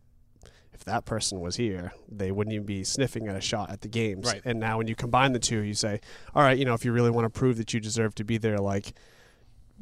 if 0.80 0.86
that 0.86 1.06
person 1.06 1.42
was 1.42 1.58
here, 1.58 1.92
they 2.10 2.32
wouldn't 2.32 2.54
even 2.54 2.66
be 2.66 2.86
sniffing 2.86 3.28
at 3.28 3.36
a 3.36 3.42
shot 3.42 3.70
at 3.70 3.82
the 3.82 3.90
games. 3.90 4.26
Right. 4.26 4.42
And 4.46 4.60
now 4.60 4.78
when 4.78 4.88
you 4.88 4.96
combine 4.96 5.34
the 5.34 5.40
two, 5.40 5.60
you 5.60 5.74
say, 5.74 6.00
all 6.34 6.42
right, 6.42 6.58
you 6.58 6.64
know, 6.64 6.74
if 6.74 6.86
you 6.86 6.94
really 6.94 7.12
want 7.12 7.26
to 7.26 7.38
prove 7.38 7.58
that 7.58 7.74
you 7.74 7.82
deserve 7.82 8.16
to 8.16 8.24
be 8.24 8.38
there, 8.38 8.58
like 8.58 8.94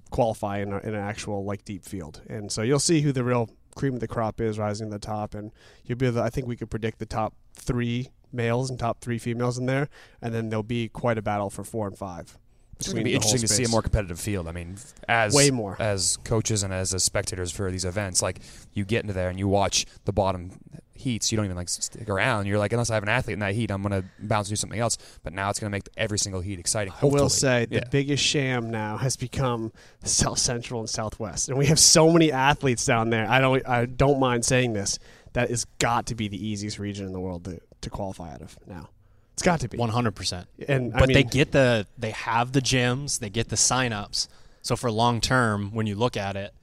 qualify 0.09 0.59
in, 0.59 0.73
a, 0.73 0.79
in 0.79 0.95
an 0.95 1.01
actual 1.01 1.45
like 1.45 1.63
deep 1.65 1.85
field. 1.85 2.21
And 2.27 2.51
so 2.51 2.63
you'll 2.63 2.79
see 2.79 3.01
who 3.01 3.11
the 3.11 3.23
real 3.23 3.49
cream 3.75 3.93
of 3.93 3.99
the 3.99 4.07
crop 4.07 4.41
is 4.41 4.57
rising 4.57 4.87
to 4.89 4.95
the 4.95 4.99
top, 4.99 5.35
and 5.35 5.51
you'll 5.85 5.99
be. 5.99 6.09
The, 6.09 6.21
I 6.21 6.29
think 6.29 6.47
we 6.47 6.55
could 6.55 6.71
predict 6.71 6.97
the 6.97 7.05
top 7.05 7.35
three 7.53 8.09
males 8.33 8.69
and 8.69 8.79
top 8.79 9.01
three 9.01 9.19
females 9.19 9.57
in 9.57 9.67
there, 9.67 9.87
and 10.21 10.33
then 10.33 10.49
there'll 10.49 10.63
be 10.63 10.89
quite 10.89 11.17
a 11.17 11.21
battle 11.21 11.51
for 11.51 11.63
four 11.63 11.87
and 11.87 11.97
five. 11.97 12.37
It's 12.79 12.93
going 12.93 12.97
to 12.97 13.03
be 13.03 13.15
interesting 13.15 13.41
to 13.41 13.47
see 13.47 13.63
a 13.63 13.69
more 13.69 13.81
competitive 13.81 14.19
field. 14.19 14.47
I 14.47 14.51
mean, 14.51 14.77
as 15.07 15.33
Way 15.33 15.49
more. 15.49 15.75
as 15.79 16.17
coaches 16.23 16.61
and 16.61 16.71
as, 16.71 16.93
as 16.93 17.03
spectators 17.03 17.51
for 17.51 17.71
these 17.71 17.85
events, 17.85 18.21
like 18.21 18.39
you 18.73 18.85
get 18.85 19.01
into 19.01 19.13
there 19.13 19.29
and 19.29 19.39
you 19.39 19.47
watch 19.47 19.85
the 20.05 20.13
bottom 20.13 20.51
heats, 20.97 21.31
you 21.31 21.35
don't 21.35 21.45
even 21.45 21.57
like 21.57 21.69
stick 21.69 22.09
around. 22.09 22.45
You're 22.47 22.57
like, 22.57 22.73
unless 22.73 22.89
I 22.89 22.95
have 22.95 23.03
an 23.03 23.09
athlete 23.09 23.35
in 23.35 23.39
that 23.39 23.53
heat, 23.53 23.71
I'm 23.71 23.81
going 23.81 24.01
to 24.01 24.07
bounce 24.19 24.47
and 24.47 24.53
do 24.53 24.59
something 24.59 24.79
else. 24.79 24.97
But 25.23 25.33
now 25.33 25.49
it's 25.49 25.59
going 25.59 25.69
to 25.69 25.75
make 25.75 25.87
every 25.95 26.19
single 26.19 26.41
heat 26.41 26.59
exciting. 26.59 26.93
I 27.01 27.05
will 27.05 27.11
hopefully. 27.11 27.29
say 27.29 27.65
the 27.65 27.83
biggest 27.89 28.23
sham 28.23 28.69
now 28.69 28.97
has 28.97 29.15
become 29.15 29.71
South 30.03 30.39
Central 30.39 30.79
and 30.79 30.89
Southwest, 30.89 31.49
and 31.49 31.57
we 31.57 31.67
have 31.67 31.79
so 31.79 32.11
many 32.11 32.31
athletes 32.31 32.85
down 32.85 33.09
there. 33.09 33.29
I 33.29 33.39
don't, 33.39 33.67
I 33.67 33.85
don't 33.85 34.19
mind 34.19 34.45
saying 34.45 34.73
this. 34.73 34.99
That 35.33 35.49
has 35.51 35.65
got 35.77 36.07
to 36.07 36.15
be 36.15 36.27
the 36.29 36.47
easiest 36.47 36.79
region 36.79 37.05
in 37.05 37.13
the 37.13 37.19
world 37.19 37.43
to, 37.45 37.59
to 37.81 37.89
qualify 37.91 38.33
out 38.33 38.41
of 38.41 38.57
now. 38.65 38.89
It's 39.33 39.43
got 39.43 39.59
to 39.59 39.69
be. 39.69 39.77
100% 39.77 40.45
And 40.67 40.91
but 40.91 41.11
I 41.11 41.13
they 41.13 41.23
get 41.23 41.51
the 41.51 41.85
they 41.95 42.09
have 42.09 42.53
the 42.53 42.59
gyms 42.59 43.19
they 43.19 43.29
get 43.29 43.49
the 43.49 43.55
signups 43.55 44.27
so 44.63 44.75
for 44.75 44.89
long 44.89 45.21
term 45.21 45.69
when 45.73 45.85
you 45.85 45.93
look 45.93 46.17
at 46.17 46.35
it 46.35 46.55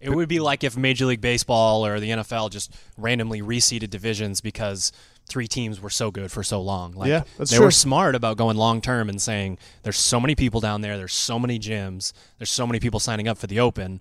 it 0.00 0.10
would 0.10 0.28
be 0.28 0.40
like 0.40 0.64
if 0.64 0.76
major 0.76 1.04
league 1.06 1.20
baseball 1.20 1.84
or 1.86 2.00
the 2.00 2.10
nfl 2.10 2.50
just 2.50 2.72
randomly 2.96 3.42
reseeded 3.42 3.90
divisions 3.90 4.40
because 4.40 4.92
three 5.28 5.46
teams 5.46 5.80
were 5.80 5.90
so 5.90 6.10
good 6.10 6.32
for 6.32 6.42
so 6.42 6.60
long. 6.60 6.92
Like 6.92 7.08
Yeah, 7.08 7.22
that's 7.38 7.50
they 7.50 7.56
true. 7.58 7.66
were 7.66 7.70
smart 7.70 8.14
about 8.16 8.36
going 8.36 8.56
long 8.56 8.80
term 8.80 9.08
and 9.08 9.20
saying 9.22 9.58
there's 9.84 9.98
so 9.98 10.18
many 10.18 10.34
people 10.34 10.60
down 10.60 10.80
there 10.80 10.96
there's 10.96 11.12
so 11.12 11.38
many 11.38 11.58
gyms 11.58 12.12
there's 12.38 12.50
so 12.50 12.66
many 12.66 12.80
people 12.80 12.98
signing 12.98 13.28
up 13.28 13.38
for 13.38 13.46
the 13.46 13.60
open. 13.60 14.00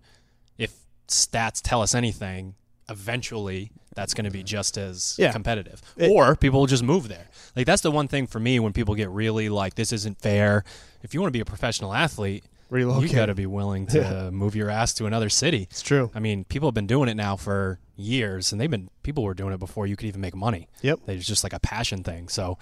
If 0.58 0.74
stats 1.08 1.62
tell 1.62 1.82
us 1.82 1.94
anything 1.94 2.56
eventually 2.90 3.72
that's 3.96 4.14
going 4.14 4.26
to 4.26 4.32
be 4.32 4.44
just 4.44 4.78
as 4.78 5.16
Yeah. 5.18 5.32
competitive. 5.32 5.82
It- 5.98 6.10
or 6.12 6.36
people 6.36 6.60
will 6.62 6.68
just 6.68 6.84
move 6.84 7.08
there. 7.08 7.28
Like 7.56 7.66
that's 7.66 7.82
the 7.82 7.92
one 7.92 8.08
thing 8.08 8.28
for 8.28 8.40
me 8.40 8.60
when 8.60 8.74
people 8.74 8.96
get 8.96 9.10
really 9.10 9.50
like 9.50 9.76
this 9.76 9.92
isn't 9.92 10.20
fair. 10.22 10.64
If 11.04 11.14
you 11.14 11.22
want 11.22 11.30
to 11.30 11.38
be 11.38 11.42
a 11.42 11.46
professional 11.46 11.94
athlete 11.94 12.44
relocate. 12.70 13.10
you 13.10 13.16
got 13.16 13.26
to 13.28 13.36
be 13.36 13.46
willing 13.46 13.88
to 13.88 14.30
move 14.32 14.56
your 14.56 14.70
ass 14.70 14.94
to 14.96 15.06
another 15.06 15.30
city 15.30 15.64
It's 15.70 15.82
true. 15.82 16.12
i 16.14 16.20
mean 16.20 16.44
people 16.44 16.68
have 16.70 16.74
been 16.76 16.88
doing 16.88 17.10
it 17.10 17.16
now 17.16 17.36
for 17.36 17.80
years 17.96 18.52
and 18.52 18.62
they've 18.62 18.70
been 18.72 18.90
people 19.04 19.24
were 19.24 19.34
doing 19.34 19.54
it 19.54 19.60
before 19.60 19.88
you 19.88 19.96
could 19.96 20.08
even 20.08 20.22
make 20.22 20.36
money 20.36 20.68
Yep. 20.82 21.00
it's 21.08 21.26
just 21.26 21.44
like 21.44 21.54
a 21.54 21.60
passion 21.60 22.04
thing 22.04 22.28
so 22.30 22.58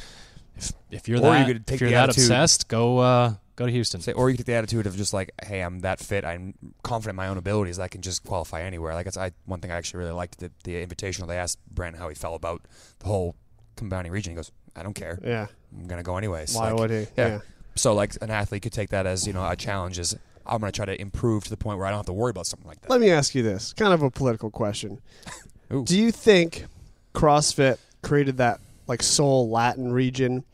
if, 0.56 0.72
if 0.90 1.08
you're 1.08 1.18
Or 1.20 1.22
that 1.34 1.46
could 1.48 1.68
take 1.68 1.76
if 1.76 1.82
you're 1.82 1.90
that 1.92 2.06
attitude- 2.10 2.24
obsessed 2.24 2.68
go 2.68 3.00
uh 3.00 3.34
go 3.58 3.66
to 3.66 3.72
houston 3.72 4.02
Say, 4.02 4.14
or 4.14 4.30
you 4.30 4.38
take 4.38 4.46
the 4.46 4.54
attitude 4.54 4.86
of 4.88 4.96
just 4.96 5.14
like, 5.14 5.32
hey, 5.44 5.62
I'm 5.62 5.80
that 5.80 6.00
fit. 6.00 6.24
I'm 6.24 6.54
confident 6.84 7.14
in 7.14 7.16
my 7.16 7.28
own 7.28 7.38
abilities. 7.40 7.80
I 7.80 7.88
can 7.88 8.04
just 8.04 8.24
qualify 8.24 8.62
anywhere. 8.62 8.94
Like 8.94 9.06
that's 9.06 9.18
I, 9.18 9.32
one 9.46 9.62
thing 9.62 9.72
I 9.72 9.78
actually 9.78 10.02
really 10.02 10.12
liked 10.12 10.38
the, 10.38 10.52
the 10.64 10.86
invitational. 10.86 11.28
They 11.28 11.38
asked 11.40 11.58
Brent 11.74 11.96
how 11.98 12.08
he 12.08 12.14
felt 12.14 12.36
about 12.36 12.62
the 13.00 13.08
whole 13.08 13.36
combining 13.76 14.12
region. 14.12 14.34
He 14.34 14.36
goes, 14.36 14.52
I 14.76 14.84
don't 14.84 14.94
care. 14.94 15.18
Yeah. 15.24 15.48
I'm 15.76 15.88
gonna 15.88 16.04
go 16.04 16.18
anyways. 16.18 16.54
Why 16.54 16.70
Like, 16.70 16.80
would 16.80 16.92
he? 16.92 17.08
yeah. 17.18 17.40
So 17.78 17.94
like 17.94 18.14
an 18.22 18.30
athlete 18.30 18.64
could 18.64 18.74
take 18.74 18.90
that 18.90 19.06
as 19.06 19.28
you 19.28 19.34
know 19.34 19.48
a 19.48 19.56
challenge. 19.56 20.00
Is 20.00 20.16
I'm 20.46 20.60
gonna 20.60 20.72
try 20.72 20.86
to 20.86 21.00
improve 21.00 21.44
to 21.46 21.50
the 21.50 21.58
point 21.58 21.78
where 21.78 21.88
I 21.88 21.90
don't 21.90 22.00
have 22.00 22.06
to 22.08 22.14
worry 22.14 22.32
about 22.32 22.48
something 22.48 22.68
like 22.68 22.82
that. 22.82 22.90
Let 22.90 23.02
me 23.02 23.10
ask 23.10 23.36
you 23.36 23.44
this, 23.44 23.74
kind 23.74 23.94
of 23.94 24.02
a 24.02 24.12
political 24.12 24.50
question. 24.50 25.02
Ooh. 25.74 25.84
Do 25.84 25.98
you 25.98 26.12
think 26.12 26.66
CrossFit 27.14 27.78
created 28.02 28.38
that 28.38 28.60
like 28.88 29.04
Seoul 29.04 29.50
Latin 29.50 29.92
region 29.92 30.46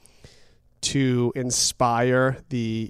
to 0.81 1.31
inspire 1.36 2.38
the 2.49 2.89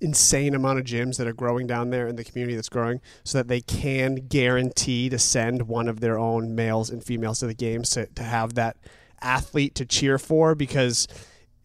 insane 0.00 0.54
amount 0.54 0.78
of 0.78 0.84
gyms 0.84 1.16
that 1.16 1.26
are 1.26 1.32
growing 1.32 1.66
down 1.66 1.90
there 1.90 2.06
in 2.08 2.16
the 2.16 2.24
community 2.24 2.54
that's 2.54 2.68
growing 2.68 3.00
so 3.24 3.38
that 3.38 3.48
they 3.48 3.60
can 3.60 4.16
guarantee 4.16 5.08
to 5.08 5.18
send 5.18 5.62
one 5.62 5.88
of 5.88 6.00
their 6.00 6.18
own 6.18 6.54
males 6.54 6.90
and 6.90 7.02
females 7.02 7.40
to 7.40 7.46
the 7.46 7.54
games 7.54 7.90
to, 7.90 8.06
to 8.06 8.22
have 8.22 8.54
that 8.54 8.76
athlete 9.22 9.74
to 9.74 9.86
cheer 9.86 10.18
for 10.18 10.54
because 10.54 11.08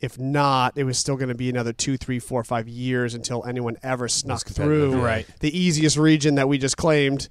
if 0.02 0.18
not 0.20 0.78
it 0.78 0.84
was 0.84 0.98
still 0.98 1.16
going 1.16 1.30
to 1.30 1.36
be 1.36 1.50
another 1.50 1.74
two 1.74 1.98
three 1.98 2.20
four 2.20 2.44
five 2.44 2.68
years 2.68 3.14
until 3.14 3.44
anyone 3.46 3.78
ever 3.84 4.08
snuck 4.08 4.46
through 4.48 5.02
right. 5.02 5.26
the 5.40 5.58
easiest 5.58 5.98
region 5.98 6.36
that 6.36 6.48
we 6.48 6.58
just 6.58 6.78
claimed 6.78 7.30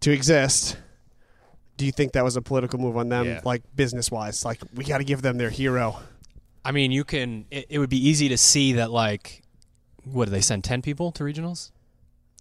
to 0.00 0.10
exist 0.10 0.76
do 1.76 1.86
you 1.86 1.92
think 1.92 2.12
that 2.12 2.24
was 2.24 2.36
a 2.36 2.42
political 2.42 2.78
move 2.78 2.96
on 2.96 3.08
them 3.08 3.26
Yeah. 3.26 3.40
like 3.44 3.62
business 3.74 4.10
wise 4.10 4.44
like 4.44 4.60
we 4.74 4.84
got 4.84 4.98
to 4.98 5.04
give 5.04 5.22
them 5.22 5.38
their 5.38 5.50
hero 5.50 5.98
I 6.62 6.72
mean, 6.72 6.92
you 6.92 7.04
can. 7.04 7.46
It, 7.50 7.64
it 7.70 7.78
would 7.78 7.88
be 7.88 8.06
easy 8.06 8.28
to 8.28 8.36
see 8.36 8.74
that. 8.74 8.90
Like, 8.90 9.42
what 10.04 10.26
do 10.26 10.30
they 10.30 10.42
send 10.42 10.62
ten 10.62 10.82
people 10.82 11.10
to 11.12 11.24
regionals? 11.24 11.70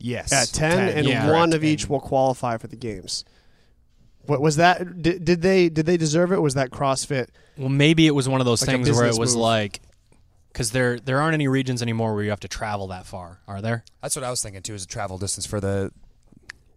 Yes. 0.01 0.33
at 0.33 0.53
10, 0.53 0.89
and 0.97 1.07
yeah. 1.07 1.29
one 1.31 1.51
Correct. 1.51 1.53
of 1.53 1.63
each 1.63 1.83
And- 1.83 1.91
will 1.91 2.01
qualify 2.01 2.57
for 2.57 2.67
the 2.67 2.75
games 2.75 3.23
what 4.29 4.41
was 4.41 4.57
that 4.57 5.01
did, 5.01 5.25
did 5.25 5.41
they 5.41 5.69
did 5.69 5.85
they 5.85 5.97
deserve 5.97 6.31
it 6.31 6.41
was 6.41 6.53
that 6.53 6.69
crossfit 6.69 7.27
Well, 7.57 7.69
maybe 7.69 8.07
it 8.07 8.11
was 8.11 8.29
one 8.29 8.39
of 8.41 8.45
those 8.45 8.61
Like 8.61 8.69
things 8.69 8.91
where 8.91 9.07
it 9.07 9.17
was 9.17 9.35
move. 9.35 9.41
like, 9.41 9.81
because 10.53 10.71
there 10.71 10.99
there 10.99 11.19
aren't 11.21 11.33
any 11.33 11.47
regions 11.47 11.81
anymore 11.81 12.13
where 12.13 12.23
you 12.23 12.29
have 12.29 12.39
to 12.41 12.47
travel 12.47 12.87
that 12.87 13.05
far, 13.05 13.39
are 13.47 13.61
there? 13.61 13.83
That's 14.01 14.15
what 14.15 14.23
I 14.23 14.29
was 14.29 14.41
thinking 14.41 14.61
too. 14.61 14.73
Is 14.75 14.83
a 14.83 14.87
travel 14.87 15.17
distance 15.17 15.45
for 15.45 15.59
the 15.59 15.91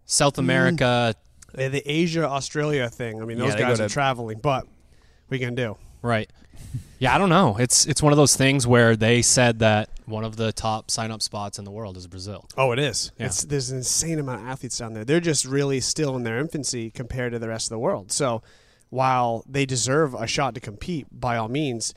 South 0.05 0.35
mm. 0.35 0.39
America, 0.39 1.15
the, 1.53 1.69
the 1.69 1.83
asia 1.89 2.27
australia 2.27 2.89
thing 2.89 3.21
i 3.21 3.25
mean 3.25 3.37
those 3.37 3.53
Yeah, 3.53 3.59
guys 3.59 3.79
are 3.79 3.87
to- 3.87 3.93
traveling 3.93 4.39
but 4.39 4.65
we 5.29 5.37
can 5.39 5.55
do 5.55 5.77
right? 6.01 6.29
Yeah, 6.99 7.13
I 7.13 7.17
don't 7.17 7.29
know. 7.29 7.57
It's 7.57 7.85
it's 7.85 8.01
one 8.01 8.13
of 8.13 8.17
those 8.17 8.35
things 8.35 8.65
where 8.65 8.95
they 8.95 9.21
said 9.21 9.59
that 9.59 9.89
one 10.05 10.23
of 10.23 10.37
the 10.37 10.53
top 10.53 10.89
sign 10.89 11.11
up 11.11 11.21
spots 11.21 11.59
in 11.59 11.65
the 11.65 11.71
world 11.71 11.97
is 11.97 12.07
Brazil. 12.07 12.47
Oh, 12.57 12.71
it 12.71 12.79
is. 12.79 13.11
Yeah. 13.19 13.25
It's 13.25 13.43
there's 13.43 13.71
an 13.71 13.77
insane 13.79 14.19
amount 14.19 14.41
of 14.41 14.47
athletes 14.47 14.77
down 14.77 14.93
there. 14.93 15.03
They're 15.03 15.19
just 15.19 15.43
really 15.45 15.79
still 15.81 16.15
in 16.15 16.23
their 16.23 16.39
infancy 16.39 16.89
compared 16.91 17.33
to 17.33 17.39
the 17.39 17.49
rest 17.49 17.65
of 17.65 17.71
the 17.71 17.79
world. 17.79 18.11
So 18.11 18.41
while 18.89 19.43
they 19.49 19.65
deserve 19.65 20.13
a 20.13 20.27
shot 20.27 20.53
to 20.55 20.61
compete, 20.61 21.07
by 21.11 21.35
all 21.35 21.49
means, 21.49 21.93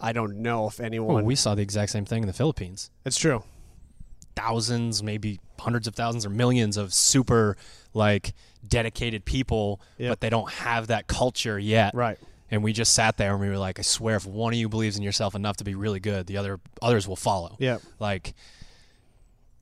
I 0.00 0.12
don't 0.12 0.36
know 0.38 0.68
if 0.68 0.78
Well, 0.78 0.86
anyone. 0.86 1.24
we 1.24 1.34
saw 1.34 1.54
the 1.54 1.62
exact 1.62 1.90
same 1.92 2.04
thing 2.06 2.22
in 2.22 2.26
the 2.26 2.32
Philippines. 2.32 2.90
it's 3.04 3.18
true. 3.18 3.42
Thousands, 4.36 5.02
maybe 5.02 5.40
hundreds 5.58 5.88
of 5.88 5.94
thousands 5.96 6.24
or 6.24 6.30
millions 6.30 6.76
of 6.76 6.94
super 6.94 7.56
like 7.92 8.32
dedicated 8.66 9.24
people, 9.24 9.80
Yep. 9.98 10.10
but 10.10 10.20
they 10.20 10.30
don't 10.30 10.50
have 10.52 10.86
that 10.86 11.08
culture 11.08 11.58
yet. 11.58 11.92
Right. 11.94 12.18
And 12.50 12.62
we 12.62 12.72
just 12.72 12.94
sat 12.94 13.16
there 13.18 13.32
and 13.32 13.40
we 13.40 13.48
were 13.48 13.58
like, 13.58 13.78
I 13.78 13.82
swear, 13.82 14.16
if 14.16 14.24
one 14.26 14.52
of 14.54 14.58
you 14.58 14.68
believes 14.68 14.96
in 14.96 15.02
yourself 15.02 15.34
enough 15.34 15.58
to 15.58 15.64
be 15.64 15.74
really 15.74 16.00
good, 16.00 16.26
the 16.26 16.36
other 16.38 16.60
others 16.80 17.06
will 17.06 17.16
follow. 17.16 17.56
Yeah. 17.58 17.78
Like, 17.98 18.34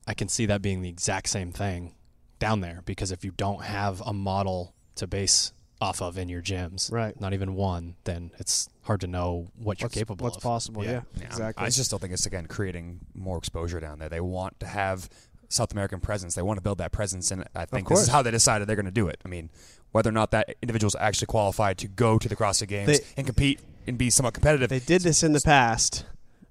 I 0.07 0.15
can 0.15 0.29
see 0.29 0.47
that 0.47 0.63
being 0.63 0.83
the 0.83 0.89
exact 0.89 1.29
same 1.29 1.53
thing 1.53 1.95
down 2.39 2.61
there 2.61 2.83
because 2.85 3.11
if 3.11 3.25
you 3.25 3.33
don't 3.33 3.63
have 3.65 4.01
a 4.07 4.13
model 4.13 4.75
to 4.97 5.07
base 5.07 5.53
off 5.81 6.01
of 6.01 6.17
in 6.17 6.29
your 6.29 6.41
gyms, 6.41 6.91
Right. 6.93 7.21
not 7.21 7.35
even 7.35 7.55
one, 7.55 7.97
then 8.05 8.31
it's 8.39 8.69
hard 8.83 9.01
to 9.01 9.07
know 9.07 9.49
what 9.57 9.81
you're 9.81 9.87
What's, 9.87 9.95
capable 9.95 10.25
what's 10.25 10.37
of. 10.37 10.43
possible? 10.43 10.85
Yeah. 10.85 11.03
Yeah. 11.19 11.27
Exactly. 11.27 11.67
I 11.67 11.71
just 11.71 11.87
still 11.87 11.99
think 11.99 12.13
it's 12.13 12.25
again 12.25 12.47
creating 12.47 13.01
more 13.15 13.37
exposure 13.37 13.81
down 13.81 13.99
there. 13.99 14.09
They 14.09 14.21
want 14.21 14.59
to 14.61 14.67
have 14.67 15.09
South 15.49 15.73
American 15.73 16.01
presence. 16.01 16.35
They 16.35 16.43
want 16.43 16.57
to 16.59 16.63
build 16.63 16.79
that 16.79 16.93
presence, 16.93 17.31
and 17.31 17.45
I 17.55 17.67
think 17.67 17.89
this 17.89 18.01
is 18.01 18.09
how 18.09 18.23
they 18.23 18.31
decided 18.31 18.69
they're 18.69 18.75
going 18.77 18.87
to 18.87 18.91
do 18.91 19.07
it. 19.09 19.21
I 19.25 19.29
mean, 19.29 19.51
whether 19.93 20.11
or 20.11 20.13
not 20.13 20.31
that 20.33 20.55
individual 20.63 20.89
is 20.89 20.97
actually 20.99 21.27
qualified 21.27 21.79
to 21.79 21.89
go 21.89 22.19
to 22.19 22.29
the 22.29 22.37
CrossFit 22.37 22.69
Games 22.69 22.87
They- 22.99 23.05
and 23.17 23.27
compete 23.27 23.61
and 23.87 23.97
be 23.97 24.11
somewhat 24.11 24.35
competitive. 24.35 24.69
they 24.69 24.81
did 24.81 25.03
this 25.03 25.23
in 25.23 25.33
the 25.33 25.41
past, 25.41 26.05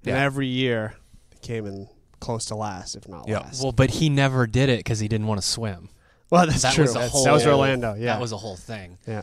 and 0.04 0.16
every 0.16 0.46
year 0.46 0.94
they 1.30 1.38
came 1.40 1.66
in 1.66 1.88
close 2.20 2.46
to 2.46 2.54
last, 2.56 2.96
if 2.96 3.06
not 3.08 3.28
Yeah. 3.28 3.40
last. 3.40 3.62
Well, 3.62 3.72
but 3.72 3.90
he 3.90 4.08
never 4.08 4.46
did 4.46 4.68
it 4.68 4.78
because 4.80 4.98
he 5.00 5.08
didn't 5.08 5.26
want 5.26 5.40
to 5.40 5.46
swim. 5.46 5.90
Well, 6.30 6.46
that's 6.46 6.62
that 6.62 6.74
true. 6.74 6.84
was 6.84 6.94
That's- 6.94 7.12
whole. 7.12 7.24
that 7.24 7.32
was 7.32 7.46
Orlando. 7.46 7.94
Yeah. 7.94 8.06
that 8.14 8.20
was 8.20 8.32
a 8.32 8.36
whole 8.38 8.56
thing. 8.56 8.98
Yeah. 9.06 9.22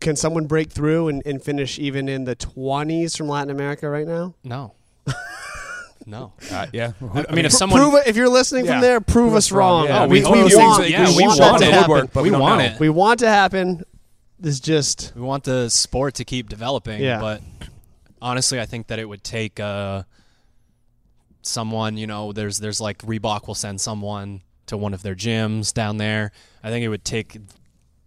Can 0.00 0.14
someone 0.16 0.46
break 0.46 0.70
through 0.70 1.08
and, 1.08 1.22
and 1.24 1.42
finish 1.42 1.78
even 1.78 2.08
in 2.08 2.24
the 2.24 2.36
20s 2.36 3.16
from 3.16 3.28
Latin 3.28 3.50
America 3.50 3.88
right 3.88 4.06
now? 4.06 4.34
No, 4.44 4.74
no. 6.06 6.32
Uh, 6.50 6.66
yeah, 6.72 6.92
I 7.28 7.32
mean, 7.34 7.44
if 7.44 7.52
someone 7.52 7.80
prove 7.80 7.94
it 7.94 8.06
if 8.06 8.16
you're 8.16 8.28
listening 8.28 8.64
Yeah. 8.66 8.72
from 8.72 8.80
there. 8.82 9.00
Prove, 9.00 9.34
us 9.34 9.50
wrong. 9.52 9.86
Yeah, 9.86 10.02
Oh, 10.02 10.06
we, 10.06 10.20
we 10.20 10.20
we, 10.20 10.22
totally 10.50 10.56
want, 10.56 10.82
think. 10.82 10.92
Yeah, 10.92 11.08
we 11.08 11.16
we 11.16 11.22
want 11.26 11.40
want 11.40 11.58
that 11.60 11.66
it. 11.66 11.70
to 11.70 11.72
happen. 11.76 11.90
Woodwork, 11.90 12.12
but 12.12 12.22
we, 12.22 12.28
we 12.28 12.32
don't 12.32 12.40
want 12.40 12.58
know. 12.58 12.64
it. 12.66 12.80
We 12.80 12.88
want 12.88 13.20
to 13.20 13.28
happen. 13.28 13.82
This 14.38 14.60
just 14.60 15.12
We 15.14 15.22
want 15.22 15.44
the 15.44 15.68
sport 15.70 16.14
to 16.14 16.24
keep 16.24 16.48
developing, 16.48 17.00
Yeah. 17.02 17.20
but 17.20 17.40
honestly, 18.20 18.60
I 18.60 18.66
think 18.66 18.88
that 18.88 18.98
it 18.98 19.08
would 19.08 19.24
take 19.24 19.58
uh, 19.60 20.02
someone. 21.42 21.96
You 21.96 22.06
know, 22.06 22.32
there's 22.32 22.58
there's 22.58 22.80
like 22.80 22.98
Reebok 22.98 23.46
will 23.46 23.54
send 23.54 23.80
someone 23.80 24.42
to 24.66 24.76
one 24.76 24.94
of 24.94 25.02
their 25.02 25.14
gyms 25.14 25.72
down 25.72 25.98
there. 25.98 26.32
I 26.62 26.70
think 26.70 26.84
it 26.84 26.88
would 26.88 27.04
take 27.04 27.38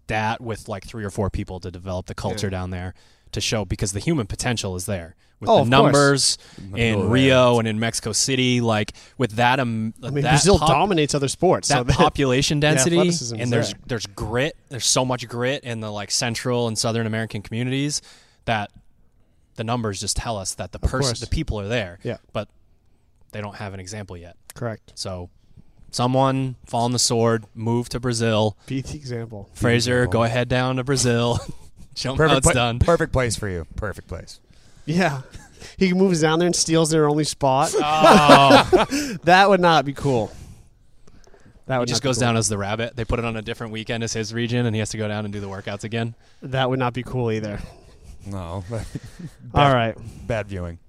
that 0.08 0.42
with 0.42 0.68
like 0.68 0.86
three 0.86 1.04
or 1.04 1.10
four 1.10 1.30
people 1.30 1.60
to 1.60 1.70
develop 1.72 2.06
the 2.08 2.16
culture 2.16 2.50
down 2.50 2.70
there 2.72 2.94
to 3.34 3.42
show 3.42 3.66
because 3.66 3.92
the 3.92 4.00
human 4.00 4.26
potential 4.26 4.76
is 4.76 4.86
there 4.86 5.16
with 5.40 5.50
Oh, 5.50 5.64
the 5.66 5.76
of 5.78 5.92
course. 5.92 5.94
numbers 5.94 6.38
in 6.76 6.96
Oh, 6.96 7.08
Rio 7.10 7.60
and 7.60 7.68
in 7.68 7.80
Mexico 7.80 8.12
City. 8.12 8.60
Like 8.62 8.94
with 9.18 9.34
that, 9.34 9.60
um, 9.60 9.94
I 10.02 10.10
mean 10.10 10.24
that 10.24 10.32
Brazil 10.32 10.58
pop- 10.60 10.70
dominates 10.70 11.14
other 11.14 11.28
sports. 11.28 11.68
so 11.68 11.76
that 11.76 11.88
that- 11.88 11.96
population 11.98 12.60
density 12.60 12.98
athleticism 12.98 13.36
is 13.36 13.42
and 13.42 13.52
there's 13.54 13.72
there. 13.74 13.80
there's 13.88 14.06
grit 14.08 14.56
there's 14.70 14.86
so 14.86 15.06
much 15.06 15.28
grit 15.28 15.64
in 15.64 15.80
the 15.80 15.92
like 15.92 16.10
central 16.12 16.68
and 16.68 16.78
southern 16.78 17.06
american 17.06 17.42
communities 17.42 18.02
that 18.46 18.72
the 19.56 19.64
numbers 19.64 20.00
just 20.00 20.16
tell 20.18 20.38
us 20.38 20.56
that 20.56 20.72
the 20.72 20.80
person 20.80 21.16
the 21.20 21.28
people 21.28 21.60
are 21.60 21.68
there 21.68 22.00
Yeah. 22.04 22.18
but 22.34 22.48
they 23.32 23.42
don't 23.42 23.56
have 23.56 23.74
an 23.74 23.80
example 23.80 24.16
yet 24.18 24.36
correct. 24.56 24.94
so 24.96 25.30
someone 25.92 26.56
fall 26.66 26.84
on 26.86 26.92
the 26.92 27.00
sword 27.00 27.46
move 27.54 27.90
to 27.90 28.00
brazil 28.00 28.58
Be 28.68 28.82
the 28.82 28.96
example. 28.96 29.50
fraser 29.54 30.00
example. 30.04 30.20
go 30.20 30.24
ahead 30.24 30.48
down 30.50 30.76
to 30.78 30.84
brazil 30.84 31.40
show 31.96 32.16
them 32.16 32.18
how 32.18 32.24
perfect, 32.28 32.38
it's 32.38 32.46
pla- 32.46 32.54
done 32.54 32.80
perfect 32.80 33.14
place 33.14 33.36
for 33.36 33.50
you. 33.50 33.66
Perfect 33.76 34.08
place. 34.08 34.40
Yeah. 34.88 35.22
He 35.78 35.94
moves 35.94 36.22
down 36.22 36.40
there 36.40 36.48
and 36.48 36.56
steals 36.56 36.90
their 36.90 37.08
only 37.08 37.24
spot. 37.24 37.72
oh, 37.78 38.86
that 39.24 39.48
would 39.50 39.60
not 39.62 39.86
be 39.86 39.94
cool. 39.94 40.32
That 41.68 41.76
he 41.76 41.80
would 41.80 41.88
just 41.90 42.02
goes 42.02 42.16
cool. 42.18 42.22
down 42.22 42.38
as 42.38 42.48
the 42.50 42.58
rabbit 42.58 42.96
they 42.96 43.04
put 43.06 43.20
it 43.20 43.26
on 43.26 43.36
a 43.36 43.42
different 43.42 43.74
weekend 43.74 44.02
as 44.04 44.14
his 44.14 44.34
region 44.34 44.66
and 44.66 44.74
he 44.76 44.80
has 44.80 44.90
to 44.92 44.98
go 44.98 45.08
down 45.08 45.26
and 45.26 45.34
do 45.34 45.40
the 45.42 45.48
workouts 45.48 45.84
again 45.84 46.16
That 46.42 46.70
would 46.70 46.80
not 46.80 46.94
be 46.94 47.04
cool 47.04 47.30
either. 47.32 47.60
No, 48.26 48.64
All 49.54 49.74
right. 49.74 49.96
bad 50.26 50.48
viewing. 50.48 50.80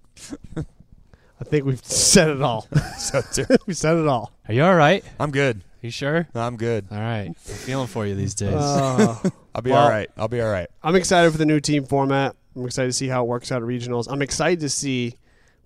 I 1.41 1.45
think 1.45 1.65
we've 1.67 1.85
said 1.85 2.29
it 2.31 2.43
all. 2.43 2.67
So 2.99 3.21
too. 3.23 3.47
we 3.67 3.75
said 3.75 3.97
it 3.97 4.07
all. 4.07 4.33
are 4.49 4.55
you 4.55 4.63
all 4.65 4.75
right 4.75 5.05
I'm 5.21 5.31
good. 5.33 5.63
you 5.83 5.91
sure 5.91 6.29
I'm 6.35 6.57
good. 6.57 6.87
all 6.91 6.99
right 6.99 7.27
i'm 7.29 7.35
feeling 7.35 7.87
for 7.89 8.07
you 8.07 8.15
these 8.15 8.35
days 8.35 8.55
Uh, 8.55 9.17
I'll 9.55 9.63
be 9.63 9.71
Well- 9.73 9.83
all 9.83 9.89
right. 9.91 10.09
I'll 10.17 10.29
be 10.29 10.41
all 10.41 10.51
right. 10.51 10.69
I'm 10.83 10.95
excited 10.95 11.31
for 11.33 11.39
the 11.39 11.47
new 11.47 11.59
team 11.61 11.85
format. 11.85 12.37
I'm 12.59 12.67
excited 12.67 12.89
to 12.89 12.93
see 12.93 13.09
how 13.09 13.23
it 13.25 13.29
works 13.29 13.53
out 13.53 13.63
at 13.63 13.69
regionals. 13.69 14.07
I'm 14.11 14.23
excited 14.23 14.61
to 14.61 14.69
see 14.69 15.15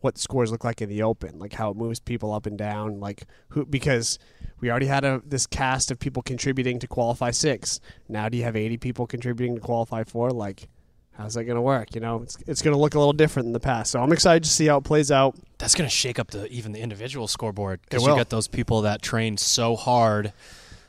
what 0.00 0.18
scores 0.18 0.50
look 0.50 0.64
like 0.64 0.82
in 0.82 0.88
the 0.88 1.02
open, 1.02 1.38
like 1.38 1.52
how 1.52 1.70
it 1.70 1.76
moves 1.76 2.00
people 2.00 2.32
up 2.32 2.46
and 2.46 2.58
down, 2.58 3.00
like 3.00 3.24
who 3.48 3.64
because 3.64 4.18
we 4.60 4.70
already 4.70 4.86
had 4.86 5.04
a 5.04 5.22
this 5.24 5.46
cast 5.46 5.90
of 5.90 5.98
people 5.98 6.22
contributing 6.22 6.78
to 6.80 6.86
qualify 6.86 7.30
six. 7.30 7.80
Now 8.08 8.28
do 8.28 8.36
you 8.36 8.44
have 8.44 8.56
80 8.56 8.76
people 8.78 9.06
contributing 9.06 9.54
to 9.54 9.60
qualify 9.60 10.04
four? 10.04 10.30
Like, 10.30 10.68
how's 11.12 11.34
that 11.34 11.44
going 11.44 11.56
to 11.56 11.62
work? 11.62 11.94
You 11.94 12.00
know, 12.00 12.22
it's 12.22 12.36
it's 12.46 12.62
going 12.62 12.74
to 12.74 12.80
look 12.80 12.94
a 12.94 12.98
little 12.98 13.12
different 13.12 13.46
than 13.46 13.52
the 13.52 13.60
past. 13.60 13.92
So 13.92 14.02
I'm 14.02 14.12
excited 14.12 14.42
to 14.44 14.50
see 14.50 14.66
how 14.66 14.78
it 14.78 14.84
plays 14.84 15.10
out. 15.10 15.36
that's 15.58 15.74
going 15.74 15.88
to 15.88 15.94
shake 15.94 16.18
up 16.18 16.32
the 16.32 16.48
even 16.48 16.72
the 16.72 16.80
individual 16.80 17.28
scoreboard 17.28 17.80
because 17.82 18.02
you 18.02 18.08
got 18.08 18.30
those 18.30 18.48
people 18.48 18.82
that 18.82 19.02
trained 19.02 19.38
so 19.38 19.76
hard 19.76 20.32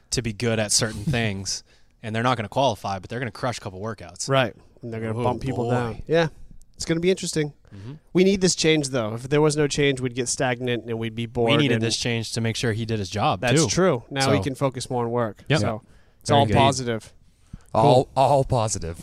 to 0.09 0.21
be 0.21 0.33
good 0.33 0.59
at 0.59 0.71
certain 0.71 1.03
things, 1.05 1.63
and 2.01 2.15
they're 2.15 2.23
not 2.23 2.35
going 2.35 2.45
to 2.45 2.49
qualify, 2.49 2.97
but 2.97 3.09
they're 3.09 3.19
going 3.19 3.31
to 3.31 3.39
crush 3.39 3.59
a 3.59 3.61
couple 3.61 3.79
workouts. 3.79 4.27
Right. 4.27 4.55
And 4.83 4.93
they're 4.93 5.01
going 5.01 5.13
to 5.13 5.19
Oh, 5.19 5.23
bump 5.23 5.41
people 5.41 5.63
boy. 5.65 5.71
down. 5.71 6.01
Yeah. 6.07 6.27
It's 6.75 6.85
going 6.85 6.97
to 6.97 7.01
be 7.01 7.09
interesting. 7.09 7.53
Mm-hmm. 7.73 7.93
We 8.13 8.23
need 8.23 8.41
this 8.41 8.53
change, 8.55 8.89
though. 8.89 9.13
If 9.15 9.29
there 9.29 9.41
was 9.41 9.55
no 9.55 9.67
change, 9.67 10.01
we'd 10.01 10.13
get 10.15 10.27
stagnant 10.27 10.85
and 10.85 10.99
we'd 10.99 11.15
be 11.15 11.25
bored. 11.25 11.51
We 11.51 11.57
needed 11.57 11.81
this 11.81 11.95
change 11.97 12.33
to 12.33 12.41
make 12.41 12.55
sure 12.55 12.73
he 12.73 12.85
did 12.85 12.99
his 12.99 13.09
job. 13.09 13.39
That's 13.41 13.63
too. 13.63 13.67
true. 13.69 14.03
Now 14.11 14.25
So- 14.25 14.31
he 14.33 14.41
can 14.41 14.53
focus 14.55 14.89
more 14.89 15.05
on 15.05 15.11
work. 15.11 15.43
Yep. 15.47 15.59
So 15.61 15.81
it's 16.19 16.29
Very 16.29 16.39
all 16.39 16.45
good. 16.45 16.55
positive. 16.55 17.13
All 17.73 18.09
all 18.15 18.43
positive. 18.43 18.99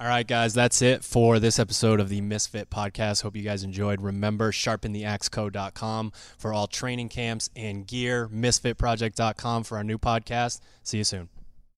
All 0.00 0.08
right, 0.08 0.26
guys, 0.26 0.52
that's 0.54 0.82
it 0.82 1.04
for 1.04 1.38
this 1.38 1.58
episode 1.60 2.00
of 2.00 2.08
the 2.08 2.20
Misfit 2.22 2.70
Podcast. 2.70 3.22
Hope 3.22 3.36
you 3.36 3.42
guys 3.42 3.62
enjoyed. 3.62 4.00
Remember, 4.00 4.50
sharpentheaxeco.com 4.50 6.12
for 6.38 6.52
all 6.52 6.66
training 6.66 7.08
camps 7.08 7.50
and 7.54 7.86
gear, 7.86 8.28
misfitproject.com 8.28 9.62
for 9.64 9.76
our 9.76 9.84
new 9.84 9.98
podcast. 9.98 10.60
See 10.82 10.98
you 10.98 11.04
soon. 11.04 11.28